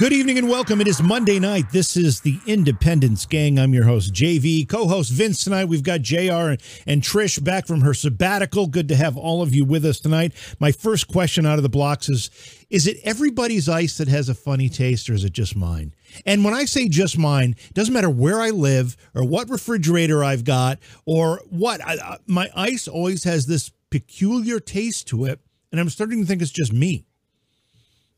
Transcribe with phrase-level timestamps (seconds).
[0.00, 0.80] Good evening and welcome.
[0.80, 1.66] It is Monday night.
[1.72, 3.58] This is the Independence Gang.
[3.58, 4.66] I'm your host, JV.
[4.66, 5.66] Co host Vince tonight.
[5.66, 8.66] We've got JR and Trish back from her sabbatical.
[8.66, 10.32] Good to have all of you with us tonight.
[10.58, 12.30] My first question out of the blocks is
[12.70, 15.92] Is it everybody's ice that has a funny taste or is it just mine?
[16.24, 20.24] And when I say just mine, it doesn't matter where I live or what refrigerator
[20.24, 21.82] I've got or what.
[21.82, 25.40] I, my ice always has this peculiar taste to it.
[25.70, 27.04] And I'm starting to think it's just me.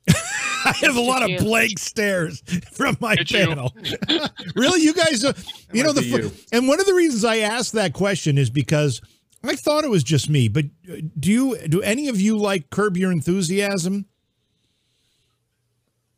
[0.64, 3.74] I have a lot of blank stares from my It's panel.
[4.54, 5.24] really, you guys?
[5.24, 5.32] Uh,
[5.72, 6.32] you know the you.
[6.52, 9.00] and one of the reasons I asked that question is because
[9.44, 10.48] I thought it was just me.
[10.48, 11.58] But uh, do you?
[11.68, 14.06] Do any of you like Curb Your Enthusiasm?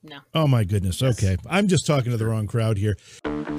[0.07, 0.19] No.
[0.35, 1.03] Oh my goodness.
[1.03, 1.39] Okay.
[1.49, 2.97] I'm just talking to the wrong crowd here.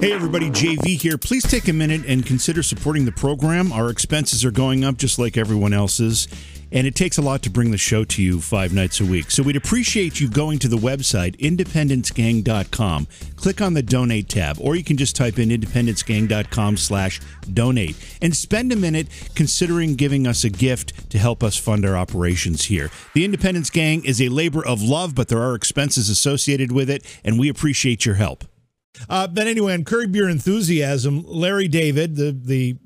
[0.00, 1.18] Hey everybody, JV here.
[1.18, 3.72] Please take a minute and consider supporting the program.
[3.72, 6.28] Our expenses are going up just like everyone else's,
[6.72, 9.30] and it takes a lot to bring the show to you 5 nights a week.
[9.30, 13.06] So we'd appreciate you going to the website independencegang.com.
[13.36, 17.20] Click on the donate tab or you can just type in independencegang.com slash
[17.52, 21.96] donate and spend a minute considering giving us a gift to help us fund our
[21.96, 22.90] operations here.
[23.14, 27.04] The Independence Gang is a labor of love, but there are expenses associated with it,
[27.24, 28.44] and we appreciate your help.
[29.08, 32.76] Uh, but anyway, on Curb Your Enthusiasm, Larry David, the the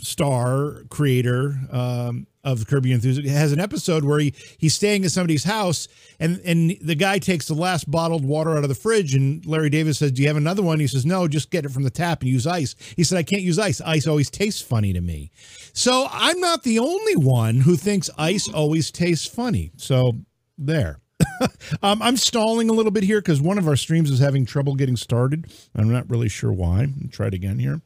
[0.00, 5.44] star creator um, of Your Enthusiasm, has an episode where he he's staying at somebody's
[5.44, 9.44] house, and and the guy takes the last bottled water out of the fridge, and
[9.44, 11.82] Larry David says, "Do you have another one?" He says, "No, just get it from
[11.82, 13.80] the tap and use ice." He said, "I can't use ice.
[13.80, 15.30] Ice always tastes funny to me."
[15.72, 19.72] So I'm not the only one who thinks ice always tastes funny.
[19.76, 20.12] So
[20.56, 21.00] there.
[21.82, 24.76] um, I'm stalling a little bit here because one of our streams is having trouble
[24.76, 25.46] getting started.
[25.74, 26.82] I'm not really sure why.
[26.82, 27.80] I'll try it again here.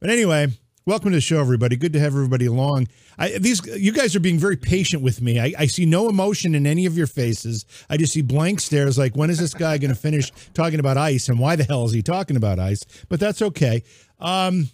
[0.00, 0.48] But anyway,
[0.86, 1.76] welcome to the show, everybody.
[1.76, 2.88] Good to have everybody along.
[3.18, 5.40] I, these you guys are being very patient with me.
[5.40, 7.66] I, I see no emotion in any of your faces.
[7.90, 8.96] I just see blank stares.
[8.96, 11.28] Like, when is this guy going to finish talking about ice?
[11.28, 12.82] And why the hell is he talking about ice?
[13.08, 13.82] But that's okay.
[14.20, 14.70] Um,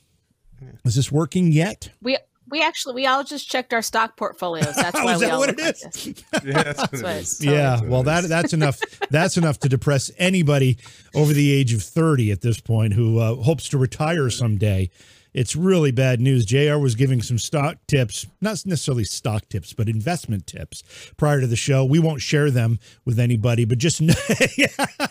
[0.84, 1.91] is this working yet?
[2.03, 2.19] We
[2.50, 4.75] we actually we all just checked our stock portfolios.
[4.77, 5.83] That's Oh, why is we that all what look it like is?
[5.83, 6.06] this.
[6.44, 7.33] Yeah, that's That's what what it it is.
[7.41, 7.44] is.
[7.44, 8.79] Yeah, well, that that's enough.
[9.11, 10.79] That's enough to depress anybody
[11.15, 14.91] over the age of thirty at this point who uh, hopes to retire someday.
[15.34, 16.44] It's really bad news.
[16.44, 16.76] Jr.
[16.76, 20.82] was giving some stock tips, not necessarily stock tips, but investment tips
[21.16, 21.84] prior to the show.
[21.84, 24.00] We won't share them with anybody, but just
[24.78, 25.06] know,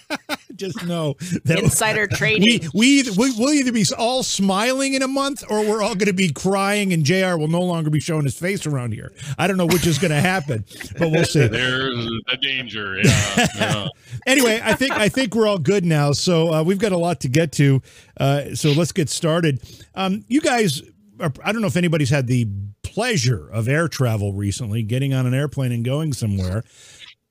[0.56, 2.62] just know that Insider trading.
[2.74, 5.96] we we either, we will either be all smiling in a month or we're all
[5.96, 7.38] going to be crying, and Jr.
[7.38, 9.12] will no longer be showing his face around here.
[9.38, 10.66] I don't know which is going to happen,
[10.98, 11.48] but we'll see.
[11.48, 13.00] There's a danger.
[13.02, 13.48] Yeah.
[13.56, 13.88] yeah.
[14.26, 16.12] anyway, I think I think we're all good now.
[16.12, 17.82] So uh, we've got a lot to get to.
[18.18, 19.62] Uh, so let's get started.
[19.96, 20.82] Um, you guys,
[21.20, 22.48] are, I don't know if anybody's had the
[22.84, 26.64] pleasure of air travel recently, getting on an airplane and going somewhere.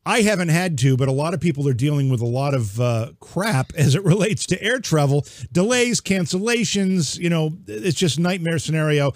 [0.06, 2.80] I haven't had to, but a lot of people are dealing with a lot of
[2.80, 7.18] uh, crap as it relates to air travel delays, cancellations.
[7.18, 9.12] You know, it's just nightmare scenario.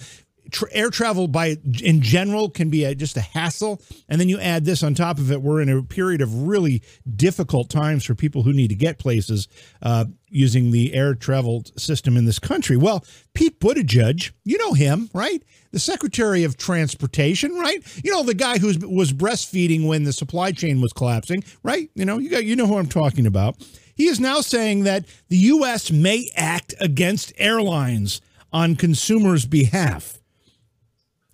[0.51, 4.39] Tr air travel by in general can be a, just a hassle, and then you
[4.39, 5.43] add this on top of it.
[5.43, 6.83] We're in a period of really
[7.17, 9.49] difficult times for people who need to get places
[9.83, 12.77] uh, using the air travel system in this country.
[12.77, 15.43] Well, Pete Buttigieg, you know him, right?
[15.73, 17.83] The Secretary of Transportation, right?
[18.05, 21.91] You know the guy who was breastfeeding when the supply chain was collapsing, right?
[21.95, 23.57] You know you got you know who I'm talking about.
[23.95, 25.91] He is now saying that the U.S.
[25.91, 28.21] may act against airlines
[28.53, 30.21] on consumers' behalf.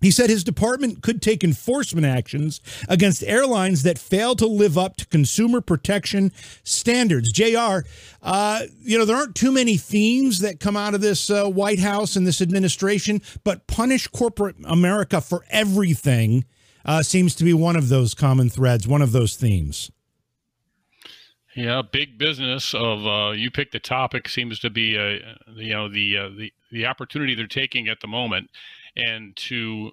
[0.01, 4.97] He said his department could take enforcement actions against airlines that fail to live up
[4.97, 6.31] to consumer protection
[6.63, 7.31] standards.
[7.31, 7.87] JR,
[8.23, 11.79] uh, you know, there aren't too many themes that come out of this uh, White
[11.79, 16.45] House and this administration, but punish corporate America for everything
[16.83, 19.91] uh, seems to be one of those common threads, one of those themes.
[21.55, 25.89] Yeah, big business of uh, you pick the topic seems to be uh, you know
[25.89, 28.49] the uh, the the opportunity they're taking at the moment,
[28.95, 29.91] and to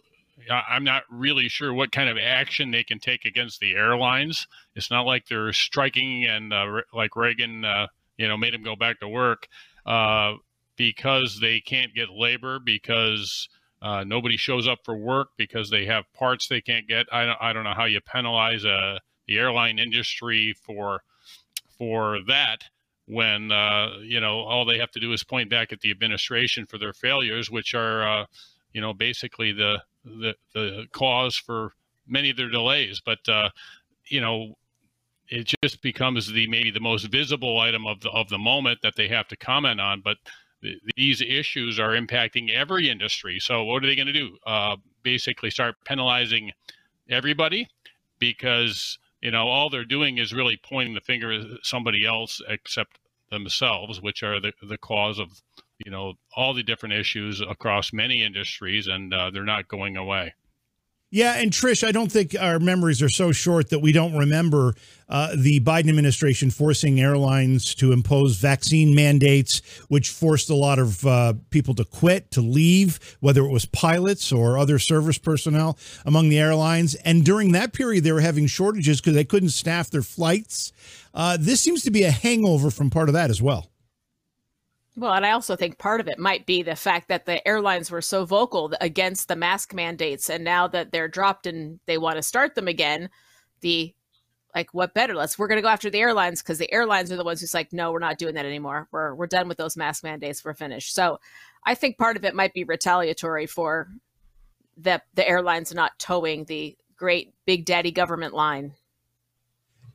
[0.51, 4.47] I'm not really sure what kind of action they can take against the airlines.
[4.75, 8.77] It's not like they're striking and uh, like Reagan, uh, you know, made them go
[8.77, 9.49] back to work
[9.85, 10.35] uh,
[10.77, 13.49] because they can't get labor because
[13.83, 17.07] uh, nobody shows up for work because they have parts they can't get.
[17.13, 21.03] I don't, I don't know how you penalize uh, the airline industry for
[21.79, 22.59] for that
[23.07, 26.67] when uh, you know all they have to do is point back at the administration
[26.67, 28.27] for their failures, which are
[28.79, 31.73] you know basically the, the the cause for
[32.07, 33.03] many of their delays.
[33.05, 33.51] But uh,
[34.07, 34.55] you know
[35.29, 38.95] it just becomes the maybe the most visible item of the of the moment that
[38.95, 40.01] they have to comment on.
[40.01, 40.19] But
[40.63, 43.41] th- these issues are impacting every industry.
[43.41, 44.37] So what are they going to do?
[44.47, 46.53] Uh, basically, start penalizing
[47.11, 47.67] everybody
[48.21, 53.01] because you know, all they're doing is really pointing the finger at somebody else except
[53.31, 55.43] themselves, which are the, the cause of,
[55.85, 60.35] you know, all the different issues across many industries, and uh, they're not going away.
[61.11, 64.75] Yeah, and Trish, I don't think our memories are so short that we don't remember
[65.09, 71.07] uh, the Biden administration forcing airlines to impose vaccine mandates, which forced a lot of
[71.07, 76.29] uh, people to quit, to leave, whether it was pilots or other service personnel among
[76.29, 76.95] the airlines.
[76.97, 80.75] And during that period, they were having shortages because they couldn't staff their flights.
[81.15, 83.71] Uh, this seems to be a hangover from part of that as well.
[84.99, 87.89] Well, and I also think part of it might be the fact that the airlines
[87.89, 92.17] were so vocal against the mask mandates, and now that they're dropped and they want
[92.17, 93.09] to start them again,
[93.61, 93.95] the
[94.57, 95.15] like what better?
[95.15, 97.55] Let's we're going to go after the airlines because the airlines are the ones who's
[97.55, 98.89] like, no, we're not doing that anymore.
[98.91, 100.45] We're we're done with those mask mandates.
[100.45, 100.93] We're finished.
[100.93, 101.21] So,
[101.65, 103.89] I think part of it might be retaliatory for
[104.77, 108.75] the the airlines not toeing the great big daddy government line.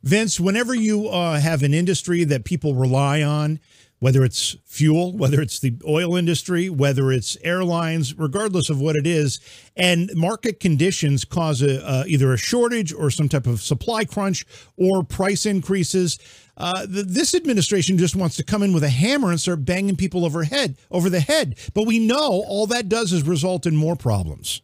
[0.04, 3.60] Vince, whenever you uh, have an industry that people rely on,
[4.04, 9.08] whether it's fuel, whether it's the oil industry, whether it's airlines, regardless of what it
[9.08, 9.40] is,
[9.78, 14.46] and market conditions cause a, uh, either a shortage or some type of supply crunch
[14.76, 16.20] or price increases.
[16.58, 19.96] Uh, the, this administration just wants to come in with a hammer and start banging
[19.96, 21.58] people over head over the head.
[21.74, 24.62] But we know all that does is result in more problems.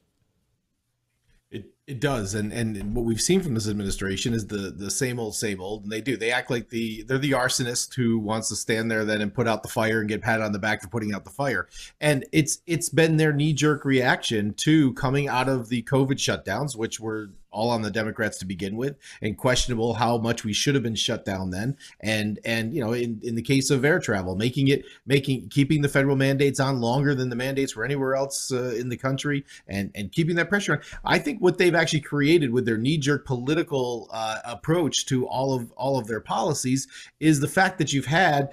[1.89, 5.33] It does, and and what we've seen from this administration is the the same old,
[5.33, 5.81] same old.
[5.81, 6.17] And they do.
[6.17, 9.47] They act like the they're the arsonist who wants to stand there then and put
[9.47, 11.67] out the fire and get patted on the back for putting out the fire.
[11.99, 16.75] And it's it's been their knee jerk reaction to coming out of the COVID shutdowns,
[16.75, 20.75] which were all on the Democrats to begin with, and questionable how much we should
[20.75, 21.77] have been shut down then.
[21.99, 25.81] And and you know, in, in the case of air travel, making it making keeping
[25.81, 29.45] the federal mandates on longer than the mandates were anywhere else uh, in the country,
[29.67, 30.79] and and keeping that pressure on.
[31.03, 35.53] I think what they've actually created with their knee jerk political uh, approach to all
[35.53, 36.87] of all of their policies
[37.19, 38.49] is the fact that you've had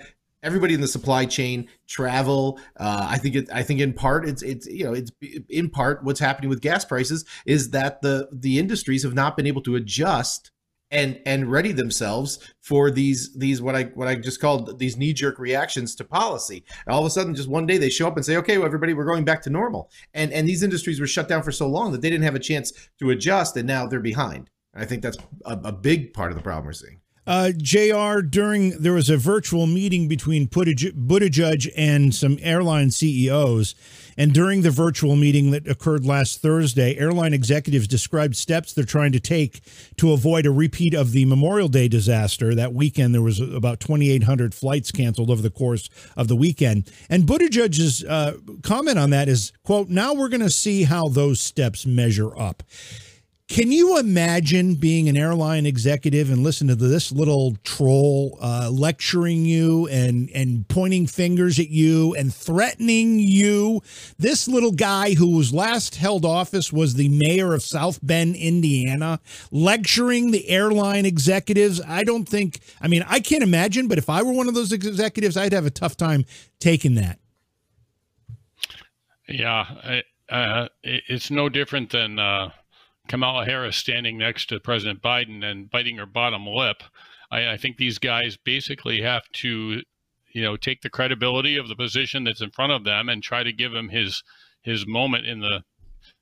[0.46, 2.58] everybody in the supply chain, travel.
[2.78, 5.10] Uh, I think it, I think in part it's it's you know it's
[5.50, 9.46] in part what's happening with gas prices is that the the industries have not been
[9.46, 10.52] able to adjust
[10.90, 15.12] and and ready themselves for these these what I what I just called these knee
[15.12, 16.64] jerk reactions to policy.
[16.86, 18.66] And all of a sudden, just one day they show up and say, "Okay, well,
[18.66, 21.68] everybody, we're going back to normal." And and these industries were shut down for so
[21.68, 24.50] long that they didn't have a chance to adjust, and now they're behind.
[24.74, 27.00] I think that's a, a big part of the problem we're seeing.
[27.26, 33.74] Uh, JR, during there was a virtual meeting between Buttigieg and some airline CEOs.
[34.18, 39.12] And during the virtual meeting that occurred last Thursday, airline executives described steps they're trying
[39.12, 39.60] to take
[39.96, 42.54] to avoid a repeat of the Memorial Day disaster.
[42.54, 46.90] That weekend, there was about 2,800 flights canceled over the course of the weekend.
[47.10, 51.40] And Buttigieg's uh, comment on that is, quote, now we're going to see how those
[51.40, 52.62] steps measure up.
[53.48, 59.44] Can you imagine being an airline executive and listen to this little troll uh, lecturing
[59.44, 63.82] you and and pointing fingers at you and threatening you?
[64.18, 69.20] This little guy who was last held office was the mayor of South Bend, Indiana,
[69.52, 71.80] lecturing the airline executives.
[71.86, 72.58] I don't think.
[72.80, 75.66] I mean, I can't imagine, but if I were one of those executives, I'd have
[75.66, 76.24] a tough time
[76.58, 77.20] taking that.
[79.28, 82.18] Yeah, uh, it's no different than.
[82.18, 82.50] Uh
[83.08, 86.82] Kamala Harris standing next to President Biden and biting her bottom lip.
[87.30, 89.82] I, I, think these guys basically have to,
[90.32, 93.42] you know, take the credibility of the position that's in front of them and try
[93.42, 94.22] to give him his
[94.62, 95.62] his moment in the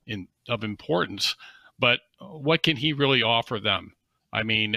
[0.06, 1.34] in of importance.
[1.78, 3.94] But what can he really offer them?
[4.32, 4.76] I mean,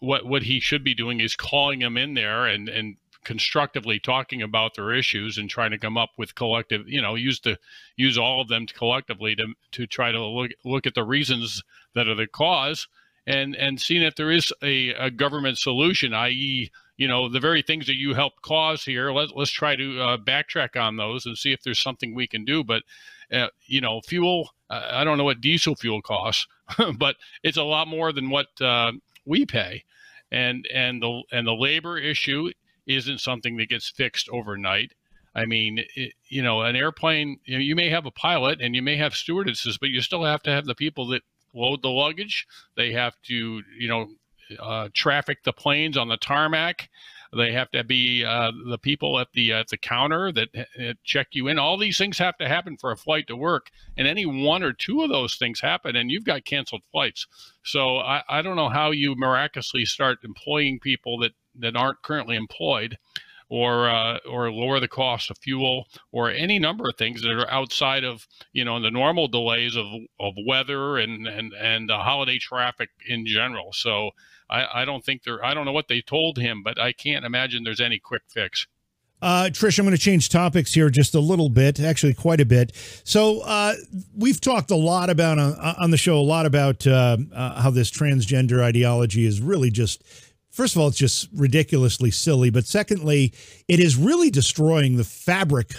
[0.00, 4.42] what what he should be doing is calling them in there and and constructively talking
[4.42, 7.58] about their issues and trying to come up with collective, you know, use the
[7.96, 11.62] use all of them to collectively to to try to look look at the reasons
[11.94, 12.88] that are the cause
[13.28, 17.62] and and seeing if there is a, a government solution, i.e., you know, the very
[17.62, 19.12] things that you helped cause here.
[19.12, 22.44] Let, let's try to uh, backtrack on those and see if there's something we can
[22.44, 22.64] do.
[22.64, 22.82] But
[23.30, 24.50] uh, you know, fuel.
[24.70, 26.46] Uh, I don't know what diesel fuel costs,
[26.98, 28.92] but it's a lot more than what uh,
[29.26, 29.84] we pay
[30.32, 32.50] and and the and the labor issue
[32.88, 34.94] isn't something that gets fixed overnight.
[35.34, 38.74] I mean, it, you know, an airplane, you, know, you may have a pilot and
[38.74, 41.22] you may have stewardesses, but you still have to have the people that
[41.54, 42.46] load the luggage.
[42.76, 44.08] They have to, you know,
[44.58, 46.88] uh, traffic the planes on the tarmac.
[47.36, 51.28] They have to be uh, the people at the at the counter that uh, check
[51.32, 51.58] you in.
[51.58, 53.68] All these things have to happen for a flight to work,
[53.98, 57.26] and any one or two of those things happen, and you've got canceled flights.
[57.62, 62.36] So I, I don't know how you miraculously start employing people that that aren't currently
[62.36, 62.96] employed
[63.48, 67.50] or uh, or lower the cost of fuel or any number of things that are
[67.50, 69.86] outside of you know the normal delays of,
[70.20, 73.72] of weather and and and uh, holiday traffic in general.
[73.72, 74.10] So
[74.50, 77.24] I, I don't think there I don't know what they told him, but I can't
[77.24, 78.66] imagine there's any quick fix.
[79.20, 82.44] Uh, Trish, I'm going to change topics here just a little bit, actually quite a
[82.44, 82.72] bit.
[83.02, 83.74] So uh,
[84.16, 87.60] we've talked a lot about on, uh, on the show a lot about uh, uh,
[87.60, 90.04] how this transgender ideology is really just.
[90.58, 92.50] First of all, it's just ridiculously silly.
[92.50, 93.32] But secondly,
[93.68, 95.70] it is really destroying the fabric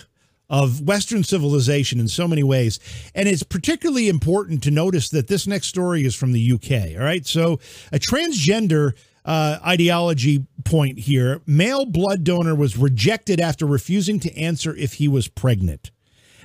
[0.49, 2.79] of Western civilization in so many ways.
[3.13, 6.97] And it's particularly important to notice that this next story is from the UK.
[6.97, 7.27] All right.
[7.27, 7.59] So
[7.91, 8.93] a transgender
[9.25, 11.41] uh, ideology point here.
[11.45, 15.91] Male blood donor was rejected after refusing to answer if he was pregnant.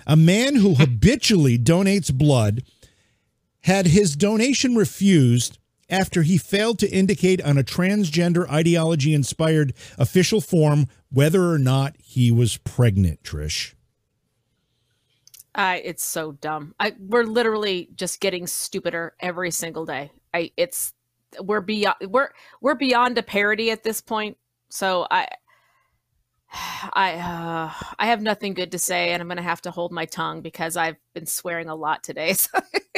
[0.08, 2.64] A man who habitually donates blood
[3.60, 10.40] had his donation refused after he failed to indicate on a transgender ideology inspired official
[10.40, 13.74] form whether or not he was pregnant, Trish.
[15.56, 16.74] It's so dumb.
[16.80, 20.10] I, we're literally just getting stupider every single day.
[20.32, 20.92] I, it's
[21.40, 24.36] we're beyond we're we're beyond a parody at this point.
[24.68, 25.28] So I
[26.92, 29.92] I uh, I have nothing good to say, and I'm going to have to hold
[29.92, 32.50] my tongue because I've been swearing a lot today, so,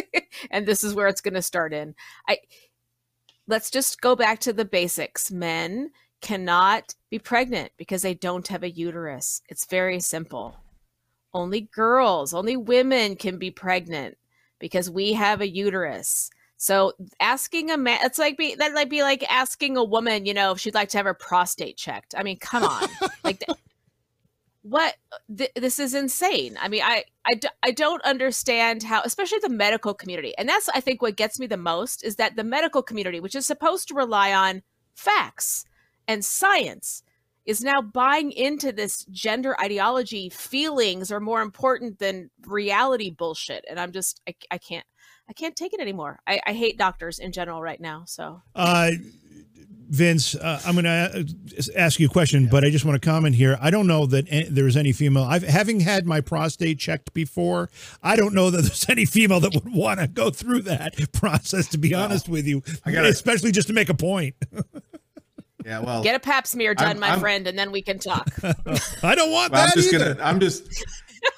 [0.51, 1.95] and this is where it's going to start in.
[2.29, 2.39] I
[3.47, 5.31] let's just go back to the basics.
[5.31, 9.43] Men cannot be pregnant because they don't have a uterus.
[9.49, 10.57] It's very simple.
[11.33, 14.17] Only girls, only women can be pregnant
[14.59, 16.31] because we have a uterus.
[16.57, 20.33] So asking a man, it's like be that might be like asking a woman, you
[20.33, 22.15] know, if she'd like to have her prostate checked.
[22.17, 22.89] I mean, come on,
[23.25, 23.45] like
[24.69, 24.97] what?
[25.37, 26.59] Th- this is insane.
[26.61, 27.05] I mean, I,
[27.63, 31.47] I don't understand how, especially the medical community, and that's I think what gets me
[31.47, 34.63] the most is that the medical community, which is supposed to rely on
[34.95, 35.65] facts
[36.09, 37.03] and science,
[37.45, 40.29] is now buying into this gender ideology.
[40.31, 44.87] Feelings are more important than reality bullshit, and I'm just I, I can't.
[45.29, 46.21] I can't take it anymore.
[46.25, 48.05] I, I hate doctors in general right now.
[48.07, 48.93] So, uh,
[49.89, 53.35] Vince, uh, I'm going to ask you a question, but I just want to comment
[53.35, 53.57] here.
[53.61, 55.23] I don't know that any, there's any female.
[55.23, 57.71] I've having had my prostate checked before.
[58.03, 61.69] I don't know that there's any female that would want to go through that process.
[61.69, 64.35] To be well, honest with you, I gotta, especially just to make a point.
[65.65, 67.99] yeah, well, get a Pap smear done, I'm, my I'm, friend, and then we can
[67.99, 68.29] talk.
[69.03, 69.71] I don't want well, that.
[69.71, 70.15] I'm just either.
[70.15, 70.25] gonna.
[70.25, 70.85] I'm just.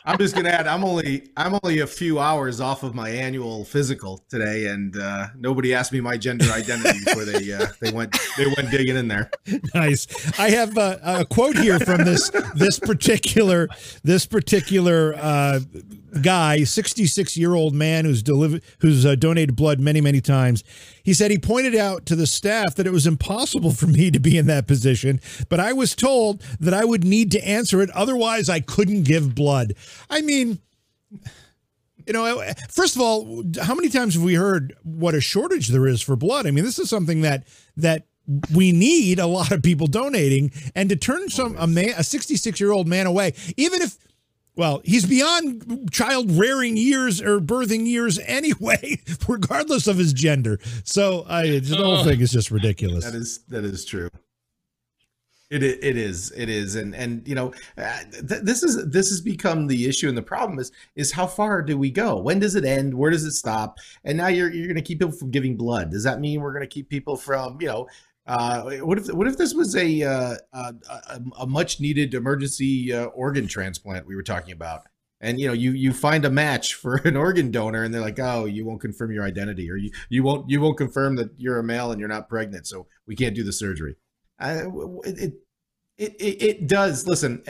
[0.04, 0.66] I'm just gonna add.
[0.66, 5.26] I'm only I'm only a few hours off of my annual physical today, and uh,
[5.36, 9.08] nobody asked me my gender identity before they uh, they went they went digging in
[9.08, 9.30] there.
[9.74, 10.06] Nice.
[10.38, 13.68] I have a, a quote here from this this particular
[14.02, 15.60] this particular uh,
[16.22, 20.64] guy, 66 year old man who's delivered who's uh, donated blood many many times.
[21.02, 24.18] He said he pointed out to the staff that it was impossible for me to
[24.18, 27.90] be in that position, but I was told that I would need to answer it,
[27.90, 29.74] otherwise I couldn't give blood.
[30.10, 30.60] I mean.
[32.06, 35.86] You know, first of all, how many times have we heard what a shortage there
[35.86, 36.46] is for blood?
[36.46, 37.46] I mean, this is something that
[37.76, 38.06] that
[38.54, 42.60] we need a lot of people donating, and to turn some a man, a 66
[42.60, 43.98] year old man away, even if
[44.58, 50.58] well, he's beyond child rearing years or birthing years anyway, regardless of his gender.
[50.84, 53.04] So I, the whole thing is just ridiculous.
[53.04, 54.10] That is that is true.
[55.50, 59.22] It it is it is and and you know uh, th- this is this has
[59.22, 62.18] become the issue and the problem is is how far do we go?
[62.18, 62.92] When does it end?
[62.92, 63.78] Where does it stop?
[64.04, 65.90] And now you're you're going to keep people from giving blood.
[65.90, 67.86] Does that mean we're going to keep people from you know
[68.28, 70.74] uh, what if what if this was a uh, a,
[71.40, 74.82] a, much needed emergency uh, organ transplant we were talking about?
[75.20, 78.20] And you know, you you find a match for an organ donor, and they're like,
[78.20, 81.58] "Oh, you won't confirm your identity, or you you won't you won't confirm that you're
[81.58, 83.96] a male and you're not pregnant, so we can't do the surgery."
[84.40, 85.34] it, it
[85.96, 87.06] it it does.
[87.06, 87.42] Listen,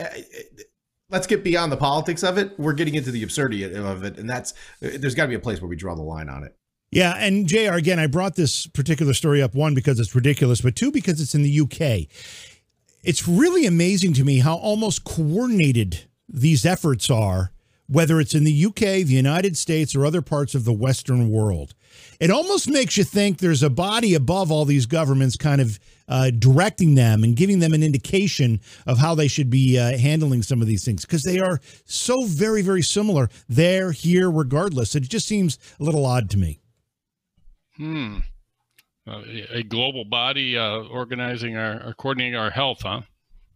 [1.09, 2.57] let's get beyond the politics of it.
[2.57, 5.61] We're getting into the absurdity of it, and that's there's got to be a place
[5.61, 6.55] where we draw the line on it.
[6.91, 10.75] Yeah, and JR, again, I brought this particular story up one because it's ridiculous, but
[10.75, 12.07] two because it's in the UK.
[13.03, 17.51] It's really amazing to me how almost coordinated these efforts are,
[17.87, 21.75] whether it's in the UK, the United States, or other parts of the Western world.
[22.19, 26.31] It almost makes you think there's a body above all these governments kind of uh,
[26.31, 30.59] directing them and giving them an indication of how they should be uh, handling some
[30.61, 34.95] of these things because they are so very, very similar there, here, regardless.
[34.95, 36.59] It just seems a little odd to me.
[37.79, 38.17] Hmm.
[39.07, 39.21] Uh,
[39.51, 43.01] a global body uh, organizing our, or coordinating our health, huh?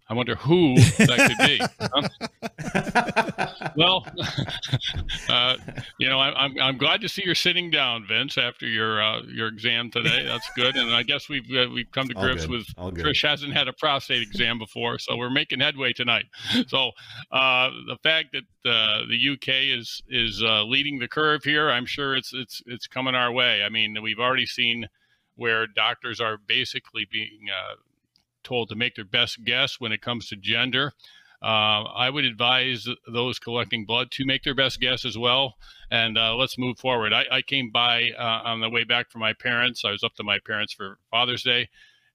[0.10, 1.60] I wonder who that could be.
[3.82, 4.06] well,
[5.30, 5.56] uh,
[5.98, 9.22] you know, I, I'm I'm glad to see you're sitting down, Vince, after your uh,
[9.24, 10.26] your exam today.
[10.26, 13.70] That's good, and I guess we've uh, we've come to grips with Trish hasn't had
[13.70, 16.26] a prostate exam before, so we're making headway tonight.
[16.68, 16.92] So
[17.32, 21.86] uh, the fact that uh, the UK is is uh, leading the curve here, I'm
[21.86, 23.64] sure it's it's it's coming our way.
[23.64, 24.88] I mean, we've already seen
[25.36, 27.48] where doctors are basically being
[28.44, 30.94] told to make their best guess when it comes to gender.
[31.42, 35.56] Uh, I would advise those collecting blood to make their best guess as well.
[35.92, 37.12] And uh, let's move forward.
[37.12, 39.84] I, I came by uh, on the way back from my parents.
[39.84, 41.68] I was up to my parents for Father's Day,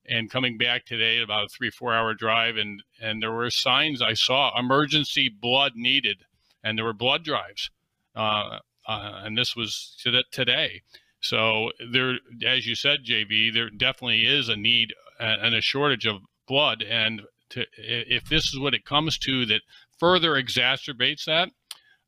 [0.07, 4.01] and coming back today, about a three four hour drive, and and there were signs
[4.01, 6.25] I saw emergency blood needed,
[6.63, 7.69] and there were blood drives,
[8.15, 8.57] uh,
[8.87, 9.95] uh, and this was
[10.31, 10.81] today.
[11.21, 16.21] So there, as you said, JV, there definitely is a need and a shortage of
[16.47, 16.83] blood.
[16.83, 17.21] And
[17.51, 19.61] to, if this is what it comes to that
[19.97, 21.49] further exacerbates that,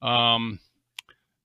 [0.05, 0.59] um,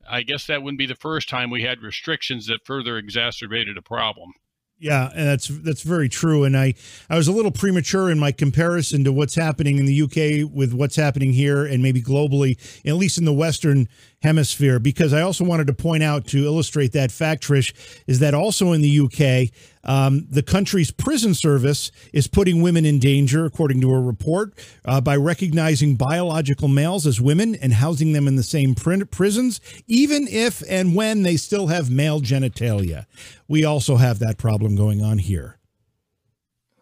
[0.08, 3.82] I guess that wouldn't be the first time we had restrictions that further exacerbated a
[3.82, 4.32] problem.
[4.78, 6.44] Yeah, and that's that's very true.
[6.44, 6.74] And I
[7.08, 10.74] I was a little premature in my comparison to what's happening in the UK with
[10.74, 13.88] what's happening here and maybe globally, at least in the Western
[14.26, 17.72] hemisphere, because I also wanted to point out to illustrate that fact, Trish,
[18.06, 19.54] is that also in the UK,
[19.84, 24.52] um, the country's prison service is putting women in danger, according to a report,
[24.84, 29.60] uh, by recognizing biological males as women and housing them in the same pr- prisons,
[29.86, 33.06] even if and when they still have male genitalia.
[33.46, 35.56] We also have that problem going on here.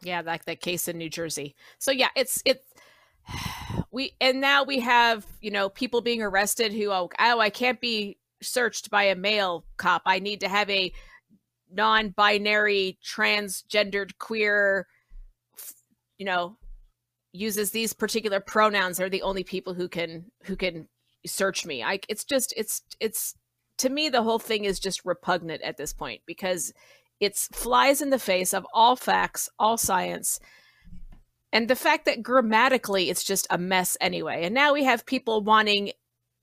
[0.02, 1.54] Yeah, like that case in New Jersey.
[1.78, 2.62] So yeah, it's it's
[3.90, 7.80] we and now we have you know people being arrested who oh, oh I can't
[7.80, 10.02] be searched by a male cop.
[10.06, 10.92] I need to have a
[11.72, 14.86] non-binary, transgendered, queer,
[16.18, 16.56] you know,
[17.32, 18.98] uses these particular pronouns.
[18.98, 20.88] They're the only people who can who can
[21.26, 21.82] search me.
[21.82, 23.34] I it's just it's it's
[23.78, 26.72] to me the whole thing is just repugnant at this point because
[27.20, 30.38] it's flies in the face of all facts, all science
[31.54, 34.42] and the fact that grammatically it's just a mess anyway.
[34.44, 35.92] And now we have people wanting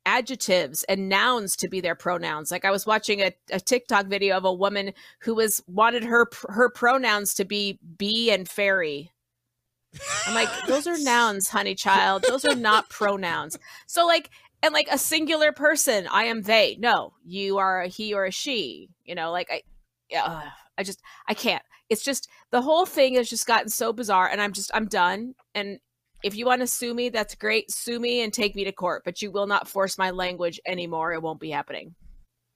[0.06, 2.50] adjectives and nouns to be their pronouns.
[2.50, 6.28] Like I was watching a, a TikTok video of a woman who was wanted her
[6.48, 9.12] her pronouns to be bee and fairy.
[10.26, 12.24] I'm like, those are nouns, honey child.
[12.26, 13.60] Those are not pronouns.
[13.88, 14.30] So like
[14.64, 16.78] and like a singular person, I am they.
[16.80, 18.90] No, you are a he or a she.
[19.04, 19.62] You know, like I
[20.18, 24.28] uh, I just I can't it's just the whole thing has just gotten so bizarre
[24.28, 25.78] and i'm just i'm done and
[26.24, 29.04] if you want to sue me that's great sue me and take me to court
[29.06, 31.94] but you will not force my language anymore it won't be happening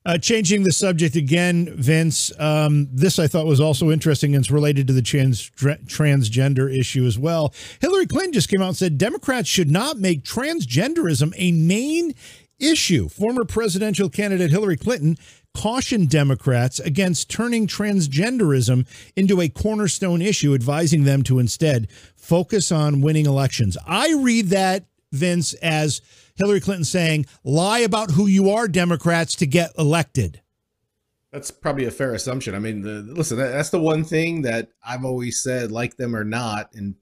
[0.07, 2.31] uh, changing the subject again, Vince.
[2.39, 7.05] Um, this I thought was also interesting and it's related to the trans transgender issue
[7.05, 7.51] as well.
[7.81, 12.13] Hillary Clinton just came out and said Democrats should not make transgenderism a main
[12.59, 13.09] issue.
[13.09, 15.17] Former presidential candidate Hillary Clinton
[15.55, 23.01] cautioned Democrats against turning transgenderism into a cornerstone issue, advising them to instead focus on
[23.01, 23.77] winning elections.
[23.87, 26.01] I read that, Vince, as
[26.35, 30.41] Hillary Clinton saying, lie about who you are, Democrats, to get elected.
[31.31, 32.53] That's probably a fair assumption.
[32.53, 36.23] I mean, the, listen, that's the one thing that I've always said, like them or
[36.23, 36.95] not, and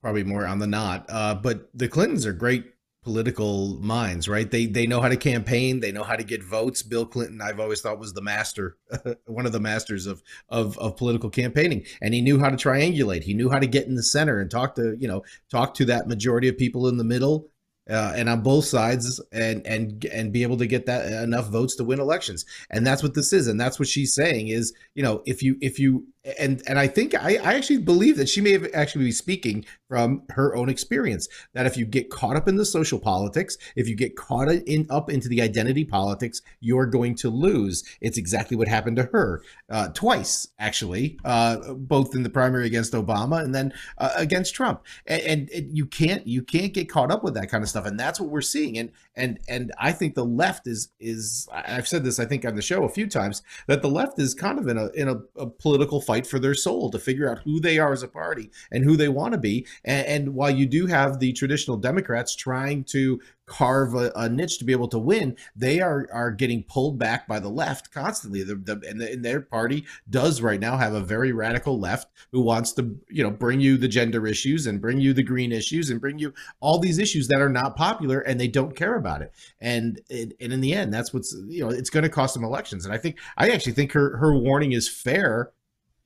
[0.00, 1.06] probably more on the not.
[1.08, 2.73] Uh, but the Clintons are great
[3.04, 4.50] political minds, right?
[4.50, 6.82] They they know how to campaign, they know how to get votes.
[6.82, 8.76] Bill Clinton, I've always thought was the master,
[9.26, 13.22] one of the masters of of of political campaigning, and he knew how to triangulate.
[13.22, 15.84] He knew how to get in the center and talk to you know talk to
[15.86, 17.50] that majority of people in the middle
[17.88, 21.76] uh, and on both sides and and and be able to get that enough votes
[21.76, 25.02] to win elections and that's what this is and that's what she's saying is you
[25.02, 26.06] know if you if you
[26.38, 29.64] and and I think I, I actually believe that she may have actually be speaking
[29.88, 33.88] from her own experience that if you get caught up in the social politics, if
[33.88, 37.84] you get caught in up into the identity politics, you're going to lose.
[38.00, 42.94] It's exactly what happened to her uh, twice, actually, uh, both in the primary against
[42.94, 44.82] Obama and then uh, against Trump.
[45.06, 47.86] And, and, and you can't you can't get caught up with that kind of stuff,
[47.86, 48.78] and that's what we're seeing.
[48.78, 52.56] And and and I think the left is is I've said this I think on
[52.56, 55.16] the show a few times that the left is kind of in a in a,
[55.36, 58.08] a political fight fight for their soul to figure out who they are as a
[58.08, 59.66] party and who they want to be.
[59.84, 64.58] And, and while you do have the traditional Democrats trying to carve a, a, niche
[64.58, 68.42] to be able to win, they are are getting pulled back by the left constantly.
[68.42, 72.10] The, the, and, the, and their party does right now have a very radical left
[72.32, 75.52] who wants to you know bring you the gender issues and bring you the green
[75.52, 78.96] issues and bring you all these issues that are not popular and they don't care
[78.96, 79.32] about it.
[79.60, 82.44] And and, and in the end, that's what's you know it's going to cost them
[82.44, 82.84] elections.
[82.84, 85.52] And I think I actually think her her warning is fair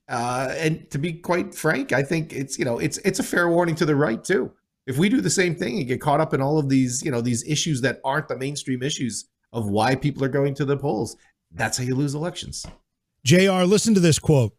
[0.08, 3.48] uh, and to be quite frank, I think it's you know it's it's a fair
[3.48, 4.52] warning to the right too.
[4.86, 7.10] if we do the same thing and get caught up in all of these, you
[7.10, 10.76] know, these issues that aren't the mainstream issues of why people are going to the
[10.76, 11.16] polls,
[11.52, 12.64] that's how you lose elections.
[13.24, 14.54] JR, listen to this quote.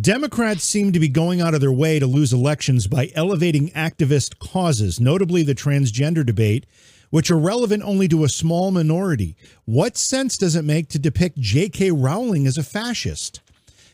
[0.00, 4.38] Democrats seem to be going out of their way to lose elections by elevating activist
[4.38, 6.66] causes, notably the transgender debate,
[7.10, 9.36] which are relevant only to a small minority.
[9.64, 11.90] What sense does it make to depict J.K.
[11.90, 13.40] Rowling as a fascist?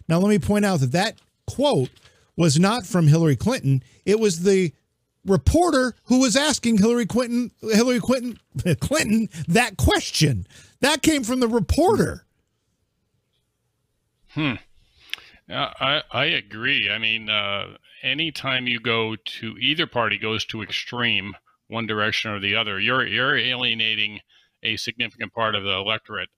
[0.08, 1.90] Now, let me point out that that quote
[2.36, 3.82] was not from Hillary Clinton.
[4.04, 4.72] It was the
[5.24, 8.38] reporter who was asking Hillary Clinton, Hillary Clinton,
[8.80, 10.46] Clinton that question.
[10.80, 12.26] That came from the reporter.
[14.28, 14.54] Hmm.
[15.48, 16.90] I I agree.
[16.90, 21.34] I mean, uh, anytime you go to either party goes to extreme,
[21.68, 24.20] one direction or the other, you're you're alienating
[24.62, 26.30] a significant part of the electorate,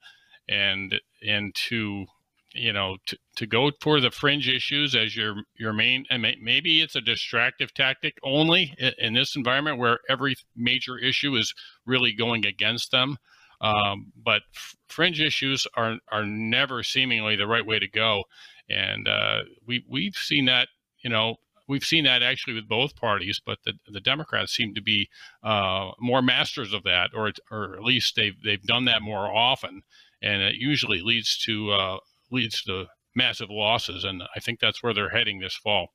[0.48, 2.06] and and to
[2.58, 6.80] you know to, to go for the fringe issues as your your main and maybe
[6.80, 11.54] it's a distractive tactic only in this environment where every major issue is
[11.86, 13.16] really going against them.
[13.60, 14.42] Um, but
[14.88, 18.24] fringe issues are are never seemingly the right way to go.
[18.68, 20.68] And uh, we we've seen that
[21.02, 21.36] you know
[21.68, 25.08] we've seen that actually with both parties, but the, the Democrats seem to be
[25.44, 29.82] uh, more masters of that, or or at least they've they've done that more often,
[30.22, 31.98] and it usually leads to uh,
[32.30, 35.88] leads to massive losses, and I think that's where they're heading this fall.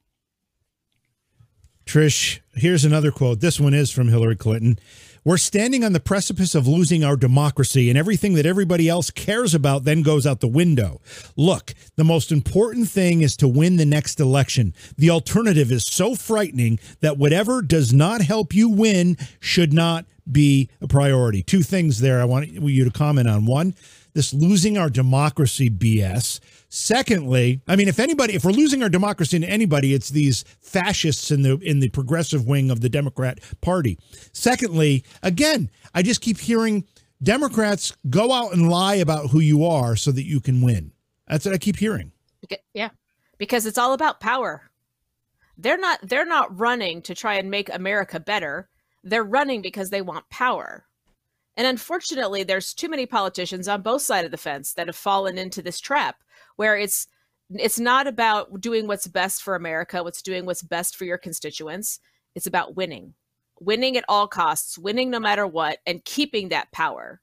[1.85, 3.41] Trish, here's another quote.
[3.41, 4.79] This one is from Hillary Clinton.
[5.25, 9.53] We're standing on the precipice of losing our democracy, and everything that everybody else cares
[9.53, 11.01] about then goes out the window.
[11.37, 14.73] Look, the most important thing is to win the next election.
[14.97, 20.69] The alternative is so frightening that whatever does not help you win should not be
[20.81, 21.43] a priority.
[21.43, 23.45] Two things there I want you to comment on.
[23.45, 23.75] One,
[24.13, 26.39] this losing our democracy BS.
[26.69, 31.31] Secondly, I mean, if anybody, if we're losing our democracy to anybody, it's these fascists
[31.31, 33.99] in the in the progressive wing of the Democrat Party.
[34.31, 36.85] Secondly, again, I just keep hearing
[37.21, 40.91] Democrats go out and lie about who you are so that you can win.
[41.27, 42.11] That's what I keep hearing.
[42.73, 42.89] Yeah,
[43.37, 44.69] because it's all about power.
[45.57, 48.69] They're not they're not running to try and make America better.
[49.03, 50.85] They're running because they want power.
[51.55, 55.37] And unfortunately, there's too many politicians on both sides of the fence that have fallen
[55.37, 56.17] into this trap
[56.55, 57.07] where it's
[57.49, 61.99] it's not about doing what's best for America, what's doing what's best for your constituents.
[62.35, 63.13] It's about winning.
[63.59, 67.21] Winning at all costs, winning no matter what, and keeping that power.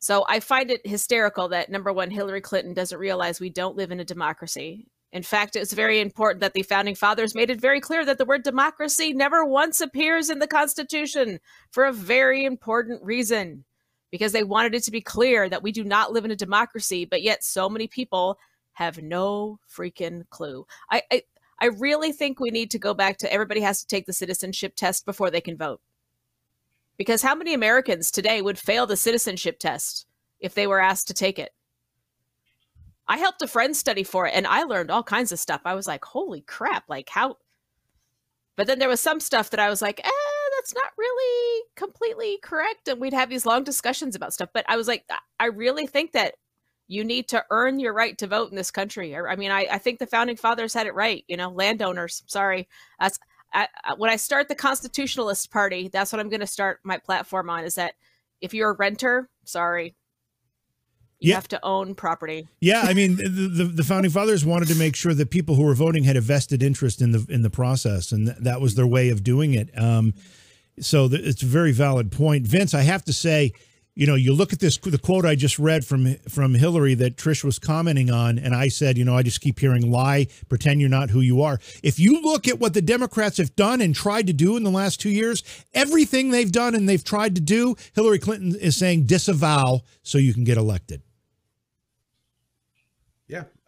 [0.00, 3.90] So I find it hysterical that number one, Hillary Clinton doesn't realize we don't live
[3.90, 4.88] in a democracy.
[5.12, 8.26] In fact, it's very important that the founding fathers made it very clear that the
[8.26, 11.40] word democracy never once appears in the Constitution
[11.70, 13.64] for a very important reason
[14.10, 17.04] because they wanted it to be clear that we do not live in a democracy,
[17.04, 18.38] but yet so many people
[18.72, 20.66] have no freaking clue.
[20.90, 21.22] I, I,
[21.58, 24.74] I really think we need to go back to everybody has to take the citizenship
[24.76, 25.80] test before they can vote.
[26.96, 30.06] Because how many Americans today would fail the citizenship test
[30.40, 31.52] if they were asked to take it?
[33.08, 35.62] I helped a friend study for it and I learned all kinds of stuff.
[35.64, 37.36] I was like, holy crap, like how?
[38.56, 40.10] But then there was some stuff that I was like, eh,
[40.56, 42.88] that's not really completely correct.
[42.88, 44.50] And we'd have these long discussions about stuff.
[44.52, 45.04] But I was like,
[45.40, 46.34] I really think that
[46.88, 49.16] you need to earn your right to vote in this country.
[49.16, 51.24] I mean, I, I think the founding fathers had it right.
[51.28, 52.22] You know, landowners.
[52.26, 52.66] Sorry,
[52.98, 53.18] that's
[53.52, 55.88] I, when I start the Constitutionalist Party.
[55.88, 57.64] That's what I'm going to start my platform on.
[57.64, 57.94] Is that
[58.40, 59.94] if you're a renter, sorry,
[61.20, 61.34] you yeah.
[61.34, 62.46] have to own property.
[62.60, 65.64] Yeah, I mean, the, the, the founding fathers wanted to make sure that people who
[65.64, 68.76] were voting had a vested interest in the in the process, and th- that was
[68.76, 69.76] their way of doing it.
[69.76, 70.14] Um,
[70.78, 72.72] so the, it's a very valid point, Vince.
[72.72, 73.52] I have to say,
[73.96, 77.16] you know, you look at this the quote I just read from from Hillary that
[77.16, 80.80] Trish was commenting on, and I said, you know, I just keep hearing lie, pretend
[80.80, 81.58] you're not who you are.
[81.82, 84.70] If you look at what the Democrats have done and tried to do in the
[84.70, 85.42] last two years,
[85.74, 90.32] everything they've done and they've tried to do, Hillary Clinton is saying disavow so you
[90.32, 91.02] can get elected.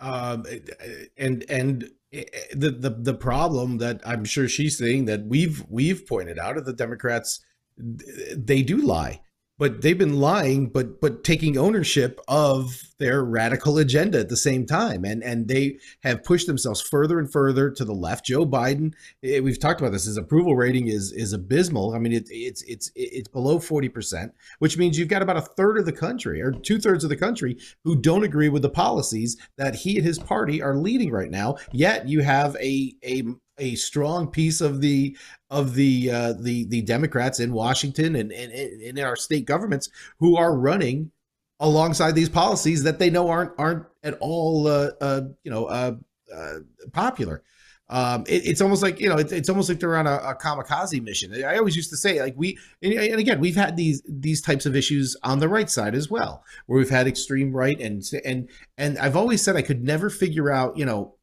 [0.00, 5.04] Um, eh, eh, and and eh, the, the the problem that I'm sure she's saying
[5.06, 7.40] that we've we've pointed out of the Democrats,
[7.76, 9.20] they do lie
[9.60, 14.64] but they've been lying but but taking ownership of their radical agenda at the same
[14.64, 15.04] time.
[15.04, 18.24] And and they have pushed themselves further and further to the left.
[18.24, 21.94] Joe biden it, eh, we've talked about this his approval rating is is abysmal.
[21.94, 25.76] I mean it, it's it's it's below 40% which means you've got about a third
[25.76, 29.74] of the country or two-thirds of the country who don't agree with the policies that
[29.74, 31.56] he and his party are leading right now.
[31.70, 33.24] Yet you have a a
[33.60, 35.16] a strong piece of the
[35.50, 39.88] of the uh, the the Democrats in Washington and, and, and in our state governments
[40.18, 41.12] who are running
[41.60, 45.94] alongside these policies that they know aren't aren't at all uh, uh, you know uh,
[46.34, 46.54] uh
[46.92, 47.42] popular.
[47.90, 50.34] um, it, it's almost like you know, it, it's almost like they're on a, a,
[50.36, 51.32] kamikaze mission.
[51.44, 54.64] I always used to say, like we, and, and, again, we've had these these types
[54.64, 58.48] of issues on the right side as well, where we've had extreme right, and and
[58.78, 61.16] and I've always said I could never figure out, you know,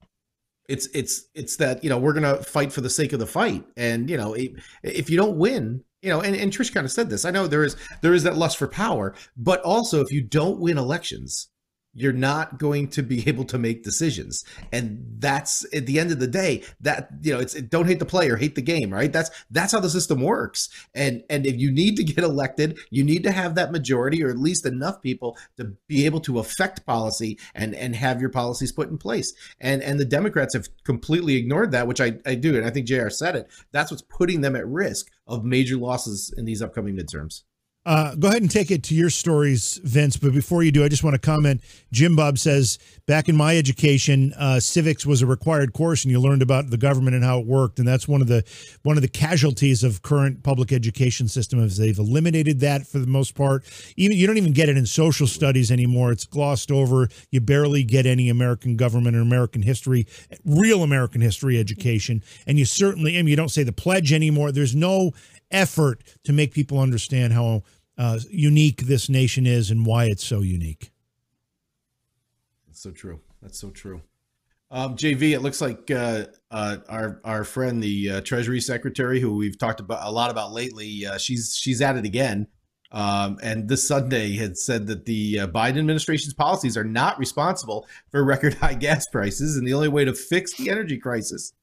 [0.67, 3.63] it's it's it's that you know we're gonna fight for the sake of the fight,
[3.77, 4.35] and you know,
[4.83, 7.25] if you don't win, you know, and, and Trish kind of said this.
[7.25, 10.59] I know there is there is that lust for power, but also if you don't
[10.59, 11.49] win elections,
[11.97, 14.45] you're not going to be able to make decisions.
[14.71, 18.05] And that's at the end of the day that you know it's don't hate the
[18.05, 19.11] player hate the game right?
[19.11, 20.69] That's that's how the system works.
[20.93, 24.29] And and if you need to get elected you need to have that majority or
[24.29, 28.71] at least enough people to be able to affect policy and and have your policies
[28.71, 29.33] put in place.
[29.59, 32.85] And and the democrats have completely ignored that which i i do and i think
[32.85, 33.49] jr said it.
[33.71, 37.43] That's what's putting them at risk of major losses in these upcoming midterms
[37.87, 40.17] uh, go ahead and take it to your stories, Vince.
[40.17, 41.61] But before you do, I just want to comment.
[41.93, 46.19] Jim Bob says, back in my education, uh, civics was a required course, and you
[46.19, 47.79] learned about the government and how it worked.
[47.79, 48.43] And that's one of the
[48.83, 53.07] one of the casualties of current public education system is they've eliminated that for the
[53.07, 53.63] most part.
[53.95, 56.11] Even you don't even get it in social studies anymore.
[56.11, 57.07] It's glossed over.
[57.31, 60.07] You barely get any American government or American history,
[60.43, 62.21] real American history education.
[62.45, 64.51] And you certainly, I mean, you don't say the pledge anymore.
[64.51, 65.13] There's no
[65.51, 67.63] effort to make people understand how
[67.97, 70.91] uh, unique this nation is and why it's so unique.
[72.67, 73.21] That's so true.
[73.41, 74.01] That's so true.
[74.69, 79.35] Um, JV, it looks like uh, uh, our our friend, the uh, Treasury Secretary, who
[79.37, 82.47] we've talked about a lot about lately, uh, she's she's at it again.
[82.91, 87.85] Um, and this Sunday had said that the uh, Biden administration's policies are not responsible
[88.11, 91.53] for record high gas prices, and the only way to fix the energy crisis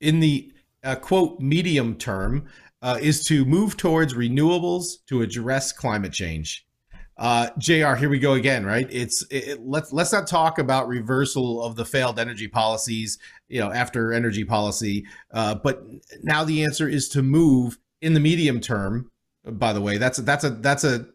[0.00, 0.52] in the
[0.84, 2.46] uh, quote medium term
[2.82, 6.66] uh, is to move towards renewables to address climate change.
[7.18, 7.94] Uh, Jr.
[7.94, 8.86] Here we go again, right?
[8.90, 13.18] It's it, it, let's let's not talk about reversal of the failed energy policies,
[13.48, 15.06] you know, after energy policy.
[15.32, 15.84] Uh, but
[16.22, 19.10] now the answer is to move in the medium term.
[19.44, 21.06] By the way, that's a, that's a that's a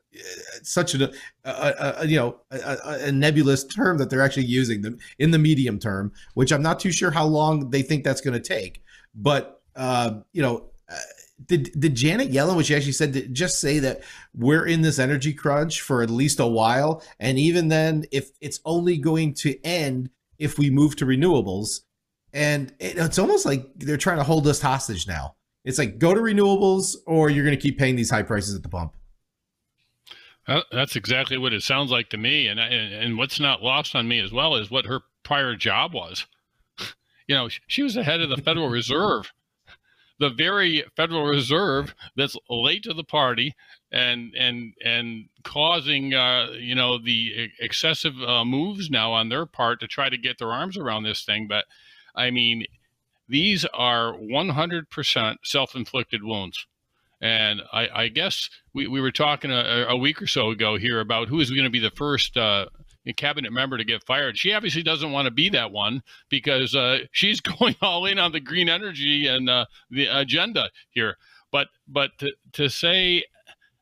[0.64, 1.12] such a,
[1.46, 5.40] a, a you know a, a, nebulous term that they're actually using them in the
[5.40, 8.84] medium term, which I'm not too sure how long they think that's going to take.
[9.16, 10.70] But uh, you know,
[11.46, 14.02] did did Janet Yellen, which she actually said, just say that
[14.36, 18.60] we're in this energy crunch for at least a while, and even then, if it's
[18.66, 21.82] only going to end if we move to renewables,
[22.34, 25.36] and it, it's almost like they're trying to hold us hostage now.
[25.64, 28.64] It's like go to renewables, or you're going to keep paying these high prices at
[28.64, 28.96] the pump.
[30.72, 34.08] That's exactly what it sounds like to me, and and, and what's not lost on
[34.08, 36.26] me as well is what her prior job was.
[37.30, 39.34] You know, she was the head of the Federal Reserve
[40.20, 43.56] the very Federal Reserve that's late to the party
[43.92, 49.80] and and and causing uh, you know the excessive uh, moves now on their part
[49.80, 51.48] to try to get their arms around this thing.
[51.48, 51.66] But
[52.16, 52.66] I mean,
[53.30, 56.66] these are 100% self-inflicted wounds.
[57.20, 61.00] And I, I guess we, we were talking a, a, week or so ago here
[61.00, 62.68] about who is going to be the first uh,
[63.14, 64.38] cabinet member to get fired.
[64.38, 68.32] She obviously doesn't want to be that one because uh, she's going all in on
[68.32, 71.18] the green energy and uh, the agenda here.
[71.52, 73.24] But but to, to say,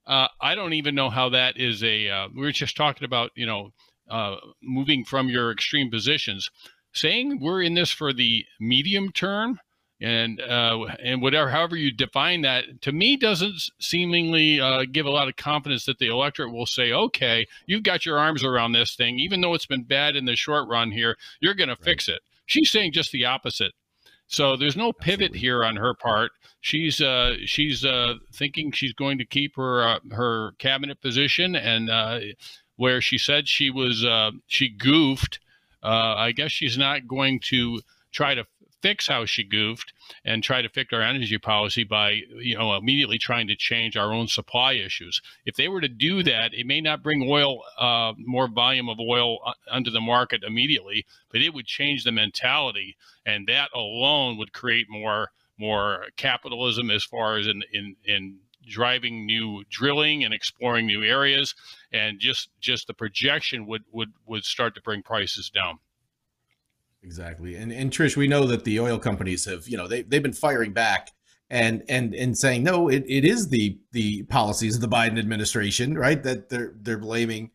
[0.06, 2.10] uh, I don't even know how that is a.
[2.10, 3.72] Uh, we were just talking about you know
[4.10, 6.50] uh, moving from your extreme positions.
[6.94, 9.60] Saying we're in this for the medium term
[10.02, 15.10] and uh, and whatever however you define that to me doesn't seemingly uh, give a
[15.10, 18.96] lot of confidence that the electorate will say okay you've got your arms around this
[18.96, 21.78] thing even though it's been bad in the short run here you're going right.
[21.78, 23.72] to fix it she's saying just the opposite
[24.28, 25.40] so there's no pivot Absolutely.
[25.40, 30.00] here on her part she's uh, she's uh, thinking she's going to keep her uh,
[30.12, 32.20] her cabinet position and uh,
[32.76, 34.06] where she said she was
[34.48, 35.40] she goofed
[35.82, 37.80] I guess she's not going to
[38.12, 38.46] try to
[38.86, 39.93] fix how she goofed
[40.24, 44.13] and try to fix our energy policy by you know immediately trying to change our
[44.13, 45.19] own supply issues.
[45.43, 49.00] If they were to do that, it may not bring oil uh, more volume of
[49.00, 52.95] oil uh, onto the market immediately, but it would change the mentality,
[53.26, 59.26] and that alone would create more more capitalism as far as in in in driving
[59.26, 61.56] new drilling and exploring new areas
[61.91, 65.80] and just just the projection would would would start to bring prices down
[67.06, 67.56] Exactly.
[67.56, 70.34] And and Trish, we know that the oil companies have, you know, they they've been
[70.34, 71.12] firing back
[71.52, 75.98] and and and saying no, it, it is the the policies of the Biden administration,
[75.98, 76.22] right?
[76.24, 77.52] That they're they're blaming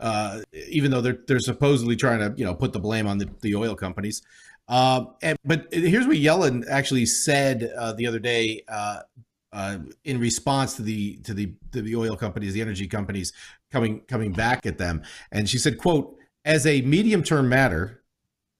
[0.00, 3.28] uh, even though they're they're supposedly trying to, you know, put the blame on the,
[3.42, 4.22] the oil companies.
[4.68, 9.00] Um, and, but here's what Yellen actually said uh, the other day uh,
[9.52, 13.34] uh, in response to the to the to the oil companies, the energy companies
[13.70, 18.03] coming coming back at them, and she said, "quote As a medium term matter,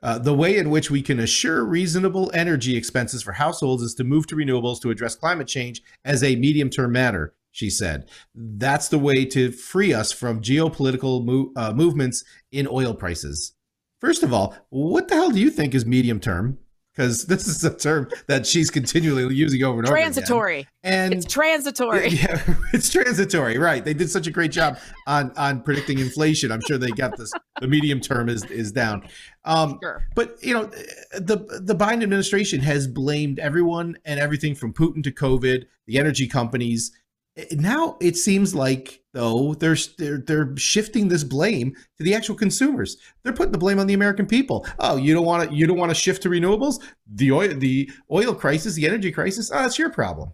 [0.05, 4.05] Uh, the way in which we can assure reasonable energy expenses for households is to
[4.05, 8.07] move to renewables to address climate change as a medium term matter, she said.
[8.35, 13.55] That's the way to free us from geopolitical mo- uh, movements in oil prices.
[13.99, 16.59] First of all, what the hell do you think is medium term?
[16.95, 20.53] Because this is a term that she's continually using over and transitory.
[20.53, 20.67] over again.
[20.83, 22.09] And it's transitory.
[22.15, 23.85] Yeah, it's transitory, right?
[23.85, 26.53] They did such a great job on on predicting inflation.
[26.53, 27.33] I'm sure they got this.
[27.61, 29.09] The medium term is is down.
[29.45, 30.07] Um, sure.
[30.15, 30.65] But you know,
[31.13, 36.29] the the Biden administration has blamed everyone and everything from Putin to COVID, the energy
[36.29, 36.93] companies
[37.37, 42.35] Eh, now it seems like though they're, they're they're shifting this blame to the actual
[42.35, 42.97] consumers.
[43.23, 44.67] They're putting the blame on the American people.
[44.79, 46.83] Oh, you don't want to you don't want to shift to renewables?
[47.07, 50.33] The oil the oil crisis, the energy crisis, oh, that's your problem.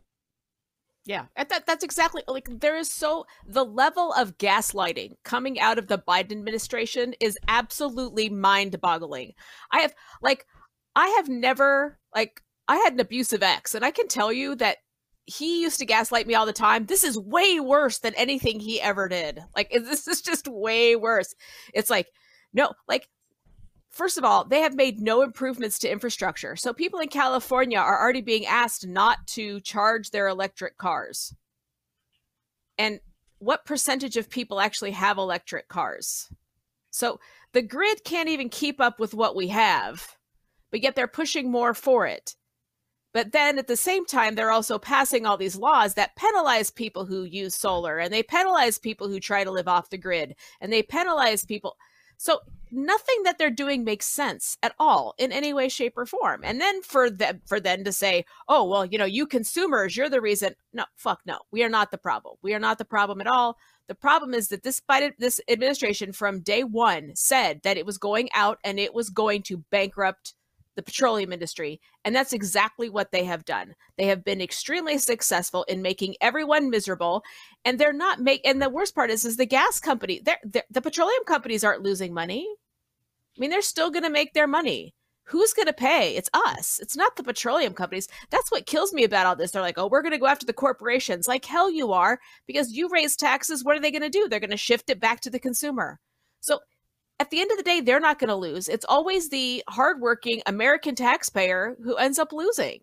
[1.06, 5.88] Yeah, that that's exactly like there is so the level of gaslighting coming out of
[5.88, 9.32] the Biden administration is absolutely mind-boggling.
[9.72, 10.46] I have like
[10.94, 14.78] I have never like I had an abusive ex and I can tell you that
[15.30, 16.86] he used to gaslight me all the time.
[16.86, 19.40] This is way worse than anything he ever did.
[19.54, 21.34] Like this is just way worse.
[21.72, 22.08] It's like
[22.52, 23.08] no, like
[23.90, 26.56] first of all, they have made no improvements to infrastructure.
[26.56, 31.34] So people in California are already being asked not to charge their electric cars.
[32.76, 33.00] And
[33.38, 36.28] what percentage of people actually have electric cars?
[36.90, 37.20] So
[37.52, 40.16] the grid can't even keep up with what we have,
[40.70, 42.34] but yet they're pushing more for it.
[43.12, 47.06] But then at the same time, they're also passing all these laws that penalize people
[47.06, 50.72] who use solar and they penalize people who try to live off the grid and
[50.72, 51.76] they penalize people.
[52.16, 56.42] So nothing that they're doing makes sense at all in any way, shape, or form.
[56.44, 60.10] And then for them for them to say, oh, well, you know, you consumers, you're
[60.10, 60.54] the reason.
[60.72, 61.38] No, fuck no.
[61.50, 62.36] We are not the problem.
[62.42, 63.56] We are not the problem at all.
[63.88, 64.82] The problem is that this
[65.18, 69.42] this administration from day one said that it was going out and it was going
[69.44, 70.34] to bankrupt
[70.76, 71.80] the petroleum industry.
[72.04, 73.74] And that's exactly what they have done.
[73.96, 77.22] They have been extremely successful in making everyone miserable.
[77.64, 80.64] And they're not make and the worst part is is the gas company, they're, they're
[80.70, 82.46] the petroleum companies aren't losing money.
[83.36, 84.94] I mean, they're still gonna make their money.
[85.24, 86.16] Who's going to pay?
[86.16, 86.80] It's us.
[86.82, 88.08] It's not the petroleum companies.
[88.30, 89.52] That's what kills me about all this.
[89.52, 91.28] They're like, oh, we're going to go after the corporations.
[91.28, 93.62] Like, hell, you are, because you raise taxes.
[93.62, 94.26] What are they going to do?
[94.28, 96.00] They're going to shift it back to the consumer.
[96.40, 96.58] So
[97.20, 98.66] at the end of the day, they're not going to lose.
[98.66, 102.80] It's always the hardworking American taxpayer who ends up losing.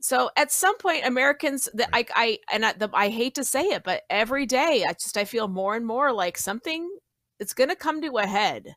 [0.00, 3.64] So at some point, Americans, that I, I, and I, the, I hate to say
[3.64, 6.88] it, but every day, I just I feel more and more like something.
[7.40, 8.74] It's going to come to a head.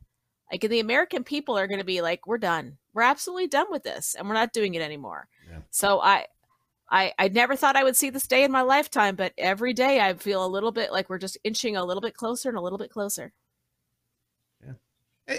[0.50, 2.78] Like the American people are going to be like, we're done.
[2.92, 5.28] We're absolutely done with this, and we're not doing it anymore.
[5.48, 5.60] Yeah.
[5.70, 6.26] So I,
[6.90, 10.00] I, I never thought I would see this day in my lifetime, but every day
[10.00, 12.60] I feel a little bit like we're just inching a little bit closer and a
[12.60, 13.32] little bit closer.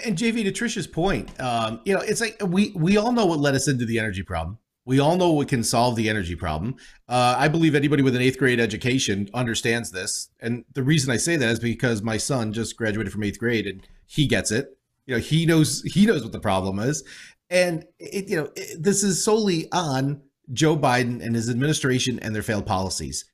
[0.04, 3.38] And JV to Trisha's point, um, you know, it's like we we all know what
[3.38, 4.58] led us into the energy problem.
[4.86, 6.76] We all know what can solve the energy problem.
[7.08, 10.28] Uh, I believe anybody with an eighth grade education understands this.
[10.40, 13.66] And the reason I say that is because my son just graduated from eighth grade
[13.66, 14.76] and he gets it.
[15.06, 17.04] You know, he knows he knows what the problem is,
[17.50, 22.34] and it, you know, it, this is solely on Joe Biden and his administration and
[22.34, 23.24] their failed policies.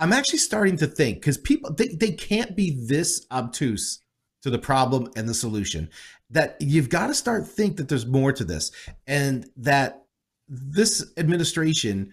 [0.00, 4.00] I'm actually starting to think because people they, they can't be this obtuse
[4.42, 5.88] to the problem and the solution
[6.30, 8.70] that you've got to start think that there's more to this
[9.06, 10.04] and that
[10.48, 12.12] this administration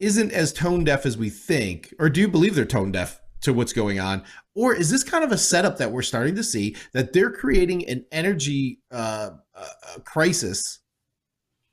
[0.00, 3.52] isn't as tone deaf as we think or do you believe they're tone deaf to
[3.52, 4.22] what's going on?
[4.54, 7.86] Or is this kind of a setup that we're starting to see that they're creating
[7.88, 10.80] an energy uh, uh, crisis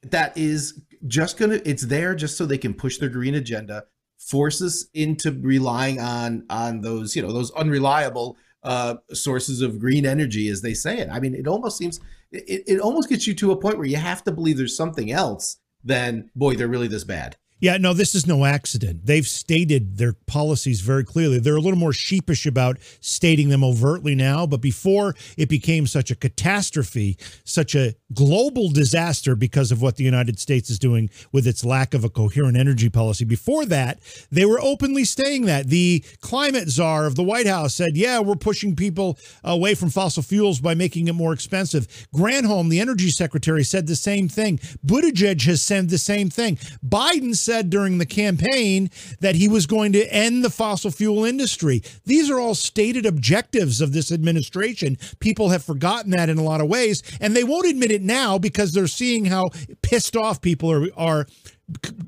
[0.03, 3.85] that is just gonna it's there just so they can push their green agenda
[4.19, 10.05] force us into relying on on those you know those unreliable uh, sources of green
[10.05, 11.09] energy, as they say it.
[11.11, 11.99] I mean, it almost seems
[12.31, 15.11] it, it almost gets you to a point where you have to believe there's something
[15.11, 17.37] else than boy, they're really this bad.
[17.61, 19.05] Yeah, no, this is no accident.
[19.05, 21.37] They've stated their policies very clearly.
[21.37, 26.09] They're a little more sheepish about stating them overtly now, but before it became such
[26.09, 31.45] a catastrophe, such a global disaster because of what the United States is doing with
[31.45, 33.99] its lack of a coherent energy policy, before that,
[34.31, 35.67] they were openly saying that.
[35.67, 40.23] The climate czar of the White House said, yeah, we're pushing people away from fossil
[40.23, 41.87] fuels by making it more expensive.
[42.11, 44.57] Granholm, the energy secretary, said the same thing.
[44.83, 46.55] Buttigieg has said the same thing.
[46.83, 51.25] Biden said said during the campaign that he was going to end the fossil fuel
[51.25, 51.83] industry.
[52.05, 54.97] These are all stated objectives of this administration.
[55.19, 58.37] People have forgotten that in a lot of ways, and they won't admit it now
[58.37, 59.49] because they're seeing how
[59.81, 61.27] pissed off people are are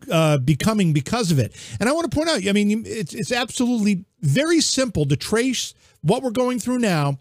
[0.09, 1.53] uh, becoming because of it.
[1.77, 5.73] And I want to point out, I mean, it's it's absolutely very simple to trace
[6.01, 7.17] what we're going through now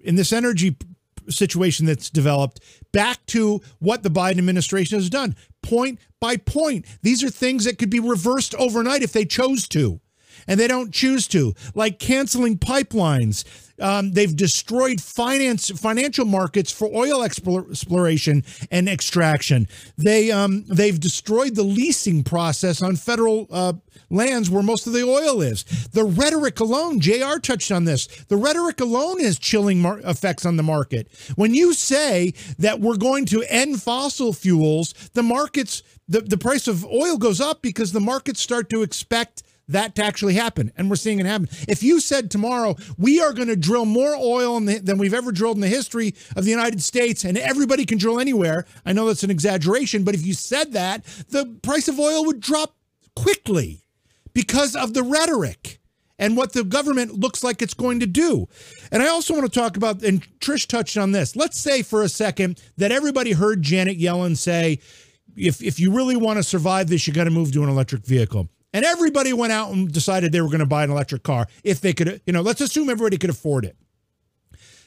[0.00, 0.76] in this energy
[1.30, 2.60] situation that's developed
[2.92, 6.86] back to what the Biden administration has done, point by point.
[7.02, 10.00] These are things that could be reversed overnight if they chose to,
[10.46, 13.44] and they don't choose to, like canceling pipelines.
[13.80, 19.68] Um, they've destroyed finance financial markets for oil exploration and extraction.
[19.96, 23.74] They um, they've destroyed the leasing process on federal uh,
[24.10, 25.64] lands where most of the oil is.
[25.92, 27.38] The rhetoric alone, JR.
[27.40, 28.06] touched on this.
[28.28, 31.08] The rhetoric alone has chilling effects on the market.
[31.36, 36.66] When you say that we're going to end fossil fuels, the markets the, the price
[36.66, 40.72] of oil goes up because the markets start to expect that to actually happen.
[40.76, 41.48] And we're seeing it happen.
[41.68, 45.32] If you said tomorrow, we are going to drill more oil the, than we've ever
[45.32, 49.06] drilled in the history of the United States, and everybody can drill anywhere, I know
[49.06, 52.74] that's an exaggeration, but if you said that, the price of oil would drop
[53.14, 53.84] quickly
[54.32, 55.80] because of the rhetoric
[56.18, 58.46] and what the government looks like it's going to do.
[58.90, 61.36] And I also want to talk about, and Trish touched on this.
[61.36, 64.80] Let's say for a second that everybody heard Janet Yellen say,
[65.36, 68.04] if, if you really want to survive this, you got to move to an electric
[68.04, 71.48] vehicle and everybody went out and decided they were going to buy an electric car
[71.64, 73.76] if they could, you know, let's assume everybody could afford it.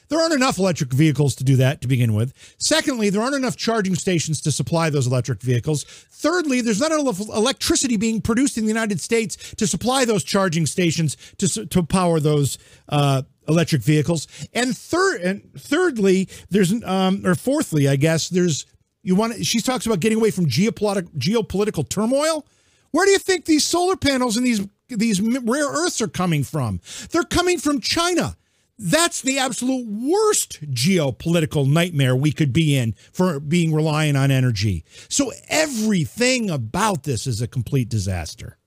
[0.08, 2.34] There aren't enough electric vehicles to do that to begin with.
[2.58, 5.84] Secondly, there aren't enough charging stations to supply those electric vehicles.
[5.84, 10.66] Thirdly, there's not enough electricity being produced in the United States to supply those charging
[10.66, 12.58] stations to, to power those
[12.90, 14.28] uh, electric vehicles.
[14.52, 18.66] And third, and thirdly, there's um, or fourthly, I guess there's
[19.02, 19.46] you want.
[19.46, 22.46] She talks about getting away from geopolitical geopolitical turmoil.
[22.92, 26.80] Where do you think these solar panels and these these rare earths are coming from?
[27.10, 28.36] They're coming from China.
[28.78, 34.84] That's the absolute worst geopolitical nightmare we could be in for being reliant on energy.
[35.08, 38.58] So everything about this is a complete disaster.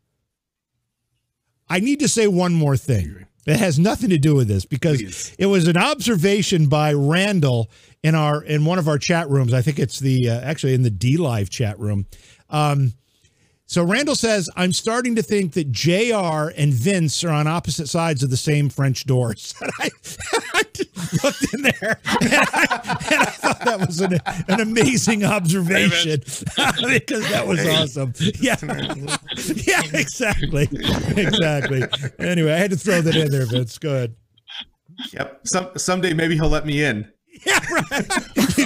[1.67, 3.26] I need to say one more thing.
[3.45, 5.36] It has nothing to do with this because Please.
[5.38, 7.69] it was an observation by Randall
[8.01, 9.53] in our in one of our chat rooms.
[9.53, 12.07] I think it's the uh, actually in the DLive chat room.
[12.49, 12.93] Um,
[13.68, 18.22] so Randall says, I'm starting to think that JR and Vince are on opposite sides
[18.22, 19.53] of the same French doors.
[19.66, 19.89] And I,
[20.53, 20.63] I
[21.24, 26.20] looked in there and I, and I, thought that was an, an amazing observation
[26.88, 28.13] because that was awesome.
[28.39, 28.57] Yeah.
[29.66, 30.68] Yeah, exactly.
[31.18, 31.84] Exactly.
[32.20, 33.78] Anyway, I had to throw that in there, Vince.
[33.78, 34.16] Go ahead.
[35.13, 35.47] Yep.
[35.47, 37.11] Some someday maybe he'll let me in.
[37.45, 38.07] Yeah, right.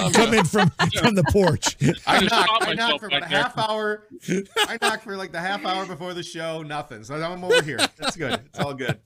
[0.12, 1.76] come in from from the porch.
[2.06, 4.06] I knock, I knock for about a half hour.
[4.28, 6.62] I knock for like the half hour before the show.
[6.62, 7.04] Nothing.
[7.04, 7.78] So I'm over here.
[7.96, 8.40] That's good.
[8.46, 8.98] It's all good.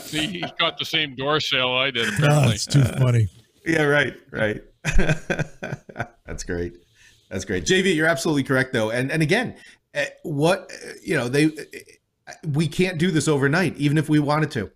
[0.00, 2.08] See, he's got the same door sale I did.
[2.08, 3.28] Ah, apparently, oh, it's too funny.
[3.64, 4.62] Yeah, right, right.
[6.26, 6.74] That's great.
[7.30, 7.64] That's great.
[7.64, 8.90] JV, you're absolutely correct though.
[8.90, 9.56] And and again,
[9.94, 10.70] eh, what
[11.02, 14.70] you know, they eh, we can't do this overnight, even if we wanted to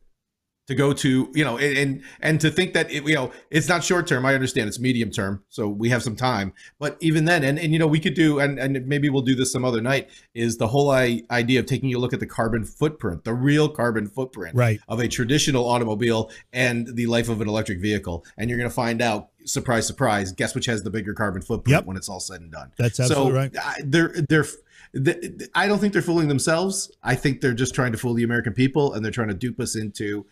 [0.66, 3.84] to go to you know and and to think that it, you know it's not
[3.84, 7.44] short term i understand it's medium term so we have some time but even then
[7.44, 9.80] and, and you know we could do and, and maybe we'll do this some other
[9.80, 13.68] night is the whole idea of taking a look at the carbon footprint the real
[13.68, 14.80] carbon footprint right.
[14.88, 18.74] of a traditional automobile and the life of an electric vehicle and you're going to
[18.74, 21.86] find out surprise surprise guess which has the bigger carbon footprint yep.
[21.86, 24.46] when it's all said and done that's absolutely so, right they're they're
[25.54, 26.90] I don't think they're fooling themselves.
[27.02, 29.60] I think they're just trying to fool the American people, and they're trying to dupe
[29.60, 30.24] us into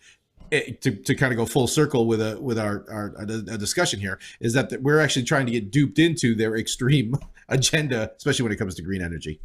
[0.51, 3.99] Eh, to, to kind of go full circle with a with our, our a discussion
[3.99, 7.15] here is that we're actually trying to get duped into their extreme
[7.49, 9.39] agenda, especially when it comes to green energy.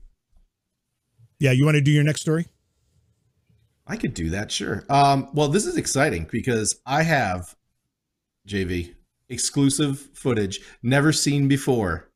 [1.39, 2.47] Yeah, you want to do your next story?
[3.87, 4.85] I could do that, sure.
[4.89, 7.57] Um, well, this is exciting because I have
[8.47, 8.95] JV
[9.29, 12.11] exclusive footage never seen before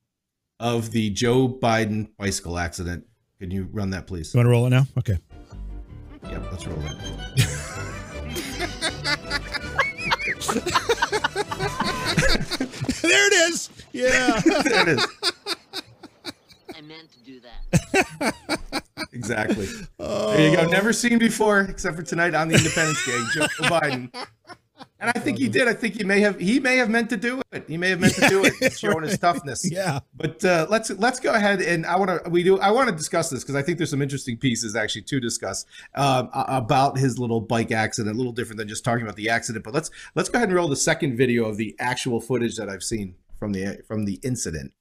[0.60, 3.06] of the Joe Biden bicycle accident.
[3.40, 4.34] Can you run that, please?
[4.34, 4.86] You want to roll it now?
[4.98, 5.18] Okay.
[6.30, 7.60] Yep, let's roll that.
[13.02, 13.70] there it is.
[13.92, 14.40] Yeah.
[14.40, 15.06] there it is.
[16.76, 18.34] I meant to do that.
[19.12, 19.68] exactly.
[19.98, 20.32] Oh.
[20.32, 20.64] There you go.
[20.64, 20.68] Oh.
[20.68, 23.18] Never seen before, except for tonight on the Independence Day.
[23.34, 24.12] Joe Biden
[25.04, 25.68] and I think he did.
[25.68, 27.64] I think he may have he may have meant to do it.
[27.68, 29.08] He may have meant yeah, to do it, showing right.
[29.08, 29.70] his toughness.
[29.70, 30.00] Yeah.
[30.14, 32.96] But uh, let's let's go ahead and I want to we do I want to
[32.96, 37.18] discuss this because I think there's some interesting pieces actually to discuss um, about his
[37.18, 38.14] little bike accident.
[38.14, 39.62] A little different than just talking about the accident.
[39.64, 42.70] But let's let's go ahead and roll the second video of the actual footage that
[42.70, 44.72] I've seen from the from the incident.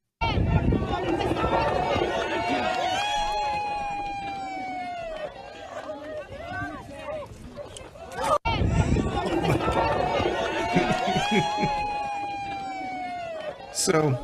[13.83, 14.17] So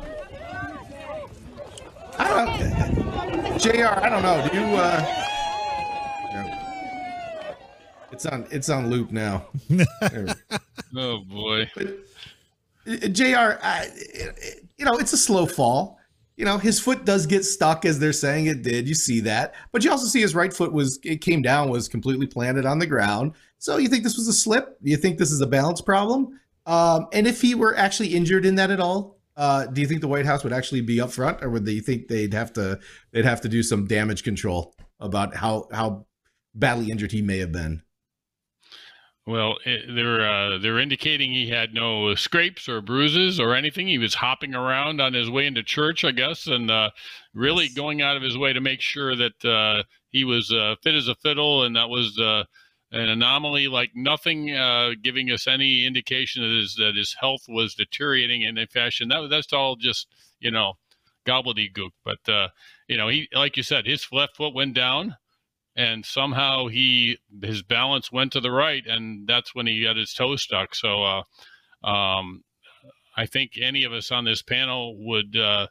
[2.18, 4.48] I don't JR, I don't know.
[4.48, 5.26] Do you uh
[6.32, 7.48] no.
[8.10, 9.48] It's on it's on loop now.
[10.96, 11.70] oh boy.
[11.76, 11.88] But,
[12.88, 13.58] uh, JR.
[13.60, 13.84] Uh,
[14.78, 15.98] you know, it's a slow fall.
[16.38, 18.88] You know, his foot does get stuck as they're saying it did.
[18.88, 21.86] You see that, but you also see his right foot was it came down was
[21.86, 23.32] completely planted on the ground.
[23.58, 24.78] So you think this was a slip?
[24.80, 26.40] You think this is a balance problem?
[26.64, 30.00] Um, and if he were actually injured in that at all, uh, do you think
[30.00, 32.78] the White House would actually be upfront, or would they think they'd have to
[33.12, 36.06] they'd have to do some damage control about how how
[36.54, 37.82] badly injured he may have been?
[39.26, 43.86] Well, they're uh, they're indicating he had no scrapes or bruises or anything.
[43.86, 46.90] He was hopping around on his way into church, I guess, and uh,
[47.32, 47.74] really yes.
[47.74, 51.06] going out of his way to make sure that uh, he was uh, fit as
[51.06, 52.44] a fiddle, and that was uh,
[52.92, 53.68] an anomaly.
[53.68, 58.58] Like nothing uh, giving us any indication that his that his health was deteriorating in
[58.58, 59.08] a fashion.
[59.08, 60.06] That that's all just
[60.40, 60.74] you know
[61.26, 61.90] gobbledygook.
[62.04, 62.50] But
[62.88, 65.16] you know, he like you said, his left foot went down
[65.76, 70.12] and somehow he his balance went to the right, and that's when he got his
[70.12, 70.74] toe stuck.
[70.74, 72.42] So, uh, um,
[73.16, 75.68] I think any of us on this panel would uh,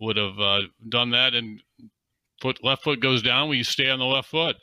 [0.00, 1.62] would have uh, done that, and
[2.40, 4.56] foot left foot goes down, we stay on the left foot.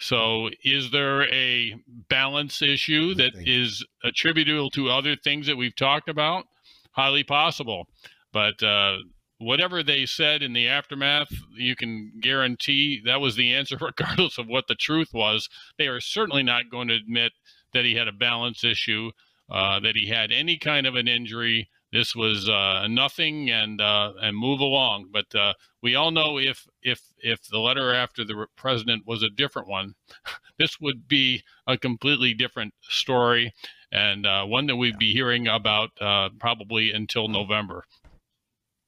[0.00, 1.76] So, is there a
[2.08, 6.46] balance issue that is attributable to other things that we've talked about?
[6.92, 7.86] Highly possible,
[8.32, 8.98] but uh,
[9.38, 14.46] whatever they said in the aftermath, you can guarantee that was the answer, regardless of
[14.46, 15.48] what the truth was.
[15.78, 17.32] They are certainly not going to admit
[17.72, 19.10] that he had a balance issue,
[19.50, 21.68] uh, that he had any kind of an injury.
[21.94, 25.10] This was uh, nothing, and uh, and move along.
[25.12, 29.30] But uh, we all know if if if the letter after the president was a
[29.30, 29.94] different one,
[30.58, 33.54] this would be a completely different story,
[33.92, 37.84] and uh, one that we'd be hearing about uh, probably until November.